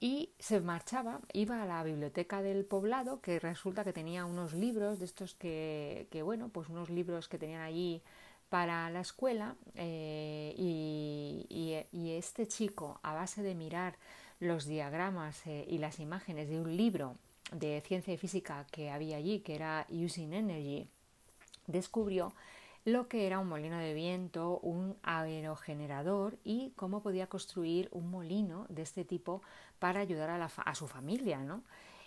Y 0.00 0.30
se 0.38 0.60
marchaba, 0.60 1.20
iba 1.32 1.62
a 1.62 1.66
la 1.66 1.82
biblioteca 1.82 2.40
del 2.40 2.64
poblado, 2.64 3.20
que 3.20 3.38
resulta 3.38 3.84
que 3.84 3.92
tenía 3.92 4.24
unos 4.24 4.54
libros 4.54 4.98
de 4.98 5.04
estos 5.04 5.34
que, 5.34 6.08
que 6.10 6.22
bueno, 6.22 6.48
pues 6.48 6.68
unos 6.68 6.88
libros 6.88 7.28
que 7.28 7.38
tenían 7.38 7.60
allí 7.60 8.02
para 8.48 8.90
la 8.90 9.00
escuela, 9.00 9.56
y, 9.76 11.46
y 11.92 12.10
este 12.12 12.46
chico, 12.46 12.98
a 13.02 13.14
base 13.14 13.42
de 13.42 13.54
mirar 13.54 13.96
los 14.40 14.66
diagramas 14.66 15.46
eh, 15.46 15.64
y 15.68 15.78
las 15.78 16.00
imágenes 16.00 16.48
de 16.48 16.60
un 16.60 16.76
libro 16.76 17.16
de 17.52 17.82
ciencia 17.86 18.14
y 18.14 18.18
física 18.18 18.66
que 18.70 18.90
había 18.90 19.16
allí, 19.16 19.40
que 19.40 19.54
era 19.54 19.86
Using 19.90 20.32
Energy, 20.32 20.88
descubrió 21.66 22.34
lo 22.84 23.08
que 23.08 23.26
era 23.26 23.38
un 23.38 23.48
molino 23.48 23.78
de 23.78 23.94
viento, 23.94 24.58
un 24.60 24.96
aerogenerador 25.02 26.38
y 26.44 26.72
cómo 26.76 27.02
podía 27.02 27.26
construir 27.26 27.88
un 27.90 28.10
molino 28.10 28.66
de 28.68 28.82
este 28.82 29.04
tipo 29.04 29.42
para 29.78 30.00
ayudar 30.00 30.30
a, 30.40 30.74
su 30.74 30.88
familia, 30.88 31.38
¿no? 31.40 31.62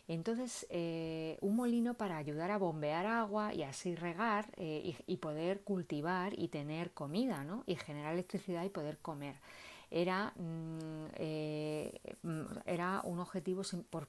Entonces, 0.07 0.67
eh, 0.69 1.37
un 1.41 1.55
molino 1.55 1.93
para 1.93 2.17
ayudar 2.17 2.51
a 2.51 2.57
bombear 2.57 3.05
agua 3.05 3.53
y 3.53 3.63
así 3.63 3.95
regar 3.95 4.47
eh, 4.57 4.95
y, 5.05 5.17
poder 5.17 5.61
cultivar 5.61 6.37
y 6.37 6.47
tener 6.47 6.91
comida, 6.91 7.43
¿no? 7.43 7.63
Y 7.65 7.75
generar 7.75 8.13
electricidad 8.13 8.63
y 8.63 8.69
poder 8.69 8.97
comer 8.97 9.35
era, 9.89 10.33
mm, 10.37 11.05
eh, 11.15 11.99
mm, 12.23 12.41
era 12.65 13.01
un 13.03 13.19
objetivo 13.19 13.61
por, 13.89 14.07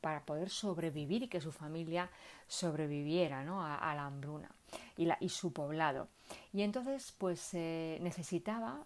para 0.00 0.24
poder 0.24 0.50
sobrevivir 0.50 1.24
y 1.24 1.28
que 1.28 1.40
su 1.40 1.52
familia 1.52 2.10
sobreviviera 2.46 3.44
¿no? 3.44 3.64
a, 3.64 3.94
la 3.94 4.06
hambruna 4.06 4.50
y, 4.96 5.08
y, 5.20 5.28
su 5.28 5.52
poblado. 5.52 6.08
Y 6.52 6.62
entonces 6.62 7.12
pues 7.18 7.54
necesitaba 7.54 8.84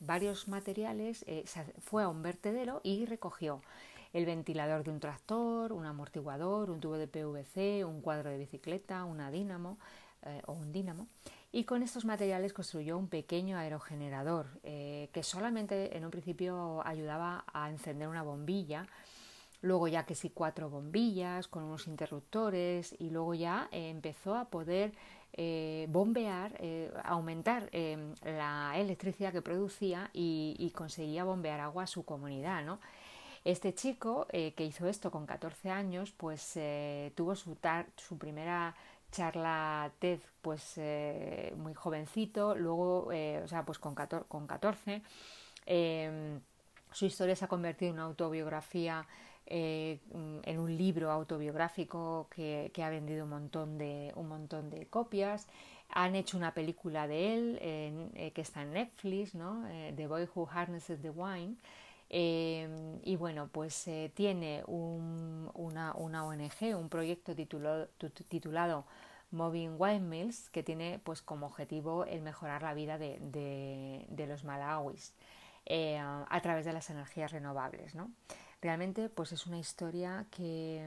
varios 0.00 0.48
materiales, 0.48 1.24
fue 1.80 2.02
a 2.02 2.08
un 2.08 2.22
vertedero 2.22 2.80
y 2.82 3.04
recogió 3.04 3.60
el 4.12 4.26
ventilador 4.26 4.84
de 4.84 4.90
un 4.90 5.00
tractor, 5.00 5.72
un 5.72 5.86
amortiguador, 5.86 6.70
un 6.70 6.80
tubo 6.80 6.96
de 6.96 7.08
PVC, 7.08 7.84
un 7.84 8.00
cuadro 8.00 8.30
de 8.30 8.38
bicicleta, 8.38 9.04
una 9.04 9.30
dínamo 9.30 9.78
o 10.46 10.52
un 10.52 10.72
dínamo 10.72 11.06
y 11.50 11.64
con 11.64 11.82
estos 11.82 12.04
materiales 12.04 12.52
construyó 12.52 12.98
un 12.98 13.08
pequeño 13.08 13.56
aerogenerador 13.56 14.46
eh, 14.62 15.08
que 15.12 15.22
solamente 15.22 15.96
en 15.96 16.04
un 16.04 16.10
principio 16.10 16.82
ayudaba 16.84 17.44
a 17.52 17.70
encender 17.70 18.08
una 18.08 18.22
bombilla, 18.22 18.86
luego 19.62 19.88
ya 19.88 20.04
que 20.04 20.14
sí 20.14 20.30
cuatro 20.32 20.68
bombillas 20.68 21.48
con 21.48 21.62
unos 21.62 21.86
interruptores 21.86 22.94
y 22.98 23.10
luego 23.10 23.34
ya 23.34 23.68
eh, 23.72 23.88
empezó 23.88 24.34
a 24.34 24.46
poder 24.46 24.92
eh, 25.32 25.86
bombear, 25.88 26.58
aumentar 27.04 27.70
la 28.24 28.72
electricidad 28.76 29.32
que 29.32 29.42
producía 29.42 30.10
y, 30.12 30.72
conseguía 30.74 31.24
bombear 31.24 31.60
agua 31.60 31.84
a 31.84 31.86
su 31.86 32.04
comunidad, 32.04 32.64
¿no? 32.64 32.80
Este 33.44 33.74
chico 33.74 34.26
que 34.30 34.64
hizo 34.64 34.88
esto 34.88 35.10
con 35.10 35.26
14 35.26 35.70
años, 35.70 36.12
pues 36.12 36.58
tuvo 37.14 37.34
su, 37.34 37.56
primera 38.18 38.74
charla 39.10 39.90
TED 39.98 40.20
pues 40.42 40.74
eh, 40.76 41.52
muy 41.56 41.74
jovencito, 41.74 42.54
luego, 42.54 43.10
eh, 43.12 43.40
o 43.44 43.48
sea, 43.48 43.64
pues 43.64 43.78
con, 43.78 43.94
con 43.94 44.46
14. 44.46 45.02
Em, 45.66 46.40
su 46.92 47.06
historia 47.06 47.36
se 47.36 47.44
ha 47.44 47.48
convertido 47.48 47.90
en 47.90 47.94
una 47.96 48.04
autobiografía, 48.04 49.06
eh, 49.46 49.98
en 50.12 50.58
un 50.58 50.76
libro 50.76 51.10
autobiográfico 51.10 52.28
que, 52.30 52.70
ha 52.82 52.90
vendido 52.90 53.24
un 53.24 53.30
montón 53.30 53.78
de, 53.78 54.12
un 54.16 54.28
montón 54.28 54.70
de 54.70 54.86
copias. 54.86 55.46
Han 55.90 56.16
hecho 56.16 56.36
una 56.36 56.52
película 56.52 57.06
de 57.06 57.34
él 57.34 58.32
que 58.34 58.40
está 58.42 58.62
en 58.62 58.72
Netflix, 58.74 59.34
¿no? 59.34 59.64
The 59.96 60.06
Boy 60.06 60.28
Who 60.34 60.46
Harnesses 60.50 61.00
the 61.00 61.08
Wine. 61.08 61.56
Em, 62.10 63.00
y 63.02 63.16
bueno, 63.16 63.48
pues 63.52 63.86
eh, 63.86 64.10
tiene 64.14 64.62
una, 64.66 65.92
ONG, 65.92 66.76
un 66.76 66.88
proyecto 66.88 67.34
titulado, 67.34 68.86
Moving 69.30 69.74
Windmills, 69.78 70.48
que 70.50 70.62
tiene 70.62 71.00
pues 71.04 71.20
como 71.20 71.46
objetivo 71.46 72.04
el 72.06 72.22
mejorar 72.22 72.62
la 72.62 72.72
vida 72.72 72.96
de, 72.96 74.26
los 74.26 74.44
malawis 74.44 75.12
eh, 75.66 75.98
a 75.98 76.40
través 76.40 76.64
de 76.64 76.72
las 76.72 76.88
energías 76.88 77.30
renovables. 77.32 77.94
¿no? 77.94 78.10
Realmente 78.60 79.08
pues 79.08 79.32
es 79.32 79.46
una 79.46 79.58
historia 79.58 80.26
que, 80.30 80.84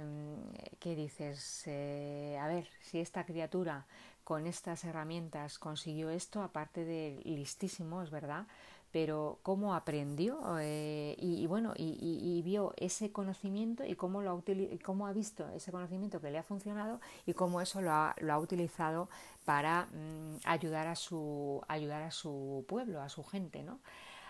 que 0.80 0.96
dices, 0.96 1.64
eh, 1.68 2.38
a 2.42 2.48
ver, 2.48 2.68
si 2.82 3.00
esta 3.00 3.26
criatura 3.26 3.86
con 4.24 4.46
estas 4.46 4.84
herramientas 4.84 5.58
consiguió 5.58 6.10
esto, 6.10 6.42
aparte 6.42 6.84
de 6.84 7.22
listísimo, 7.24 8.02
es 8.02 8.10
verdad, 8.10 8.46
pero 8.92 9.40
cómo 9.44 9.74
aprendió 9.74 10.40
eh, 10.60 11.16
y, 11.18 11.46
bueno 11.48 11.74
y, 11.76 12.42
vio 12.44 12.74
ese 12.78 13.12
conocimiento 13.12 13.86
y 13.86 13.96
cómo 13.96 14.22
lo 14.22 14.32
ha 14.32 14.42
cómo 14.84 15.08
ha 15.08 15.14
visto 15.14 15.48
ese 15.50 15.72
conocimiento 15.72 16.20
que 16.22 16.32
le 16.32 16.38
ha 16.38 16.44
funcionado 16.44 17.00
y 17.26 17.34
cómo 17.34 17.62
eso 17.62 17.82
lo 17.82 17.92
ha, 17.92 18.40
utilizado 18.40 19.10
para 19.46 19.86
mm, 19.86 20.40
ayudar 20.46 20.88
a 20.88 20.96
su 20.96 21.62
ayudar 21.68 22.04
a 22.04 22.12
su 22.12 22.66
pueblo 22.68 23.02
a 23.02 23.10
su 23.10 23.24
gente 23.24 23.64
no 23.64 23.80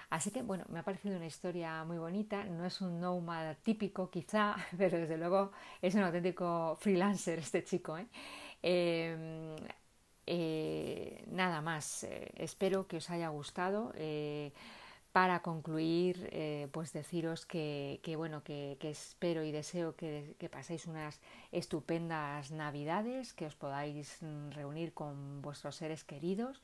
así 0.10 0.32
que 0.32 0.42
bueno 0.42 0.66
me 0.70 0.80
ha 0.80 0.84
parecido 0.84 1.16
una 1.16 1.26
historia 1.26 1.84
muy 1.84 1.98
bonita 1.98 2.44
no 2.44 2.66
es 2.66 2.82
un 2.82 3.00
nomad 3.00 3.56
típico 3.64 4.10
quizá 4.10 4.56
pero 4.78 4.98
desde 5.00 5.18
luego 5.18 5.52
es 5.82 5.96
un 5.96 6.04
auténtico 6.04 6.78
freelancer 6.80 7.40
este 7.40 7.64
chico 7.64 7.98
¿eh? 7.98 8.08
Em, 8.64 9.56
eh, 10.34 11.26
nada 11.28 11.62
más, 11.62 12.06
eh, 12.06 12.32
espero 12.38 12.88
que 12.88 12.96
os 12.98 13.10
haya 13.10 13.28
gustado. 13.28 13.92
Eh, 13.96 14.54
para 15.12 15.42
concluir, 15.42 16.70
pues 16.72 16.94
deciros 16.94 17.46
que, 17.46 18.00
bueno, 18.16 18.46
que, 18.46 18.78
espero 18.82 19.44
y 19.44 19.52
deseo 19.52 19.94
que, 19.98 20.38
paséis 20.50 20.88
unas 20.88 21.20
estupendas 21.52 22.52
navidades, 22.52 23.34
que 23.34 23.46
os 23.46 23.56
podáis 23.56 24.20
reunir 24.52 24.94
con 24.94 25.42
vuestros 25.42 25.76
seres 25.76 26.06
queridos. 26.06 26.62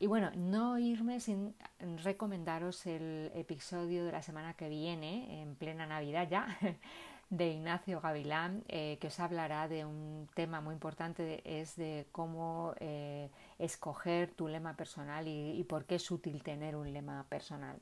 y 0.00 0.06
bueno, 0.08 0.32
no 0.34 0.76
irme 0.80 1.20
sin 1.20 1.54
recomendaros 2.02 2.84
el 2.86 3.30
episodio 3.36 4.04
de 4.04 4.10
la 4.10 4.22
semana 4.22 4.54
que 4.54 4.68
viene, 4.68 5.40
en 5.40 5.54
plena 5.54 5.86
Navidad 5.86 6.26
ya, 6.28 6.48
de 7.30 7.48
Ignacio 7.48 8.00
Gavilán, 8.00 8.62
eh, 8.68 8.98
que 9.00 9.08
os 9.08 9.18
hablará 9.18 9.68
de 9.68 9.84
un 9.84 10.28
tema 10.34 10.60
muy 10.60 10.74
importante, 10.74 11.42
es 11.60 11.76
de 11.76 12.06
cómo 12.12 12.74
eh, 12.78 13.30
escoger 13.58 14.30
tu 14.30 14.48
lema 14.48 14.76
personal 14.76 15.26
y, 15.26 15.62
por 15.64 15.86
qué 15.86 15.96
es 15.96 16.10
útil 16.10 16.42
tener 16.42 16.76
un 16.76 16.92
lema 16.92 17.24
personal. 17.28 17.80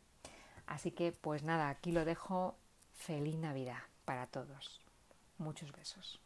Así 0.66 0.92
que, 0.92 1.12
pues 1.12 1.42
nada, 1.42 1.68
aquí 1.68 1.92
lo 1.92 2.04
dejo. 2.04 2.56
Feliz 2.94 3.36
Navidad 3.36 3.82
para 4.04 4.26
todos. 4.28 4.80
Muchos 5.36 5.72
besos. 5.72 6.20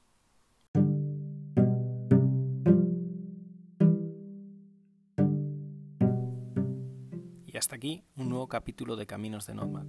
Y 7.46 7.56
hasta 7.56 7.76
aquí 7.76 8.04
un 8.16 8.28
nuevo 8.28 8.48
capítulo 8.48 8.94
de 8.94 9.06
Caminos 9.06 9.46
de 9.46 9.54
Nomad 9.54 9.86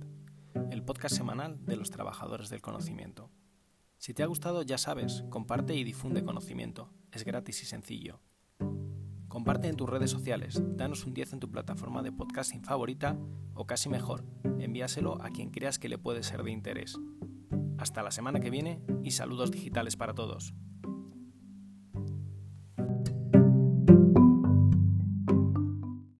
podcast 0.89 1.17
semanal 1.17 1.63
de 1.67 1.75
los 1.75 1.91
trabajadores 1.91 2.49
del 2.49 2.63
conocimiento. 2.63 3.29
Si 3.99 4.15
te 4.15 4.23
ha 4.23 4.25
gustado, 4.25 4.63
ya 4.63 4.79
sabes, 4.79 5.23
comparte 5.29 5.75
y 5.75 5.83
difunde 5.83 6.23
conocimiento. 6.23 6.91
Es 7.11 7.23
gratis 7.25 7.61
y 7.61 7.67
sencillo. 7.67 8.21
Comparte 9.27 9.67
en 9.67 9.75
tus 9.75 9.87
redes 9.87 10.09
sociales, 10.09 10.59
danos 10.75 11.05
un 11.05 11.13
10 11.13 11.33
en 11.33 11.39
tu 11.41 11.51
plataforma 11.51 12.01
de 12.01 12.11
podcasting 12.11 12.63
favorita 12.63 13.19
o 13.53 13.67
casi 13.67 13.87
mejor, 13.87 14.25
envíaselo 14.57 15.21
a 15.21 15.29
quien 15.29 15.51
creas 15.51 15.77
que 15.77 15.89
le 15.89 15.99
puede 15.99 16.23
ser 16.23 16.41
de 16.41 16.49
interés. 16.49 16.97
Hasta 17.77 18.01
la 18.01 18.09
semana 18.09 18.39
que 18.39 18.49
viene 18.49 18.81
y 19.03 19.11
saludos 19.11 19.51
digitales 19.51 19.95
para 19.95 20.15
todos. 20.15 20.55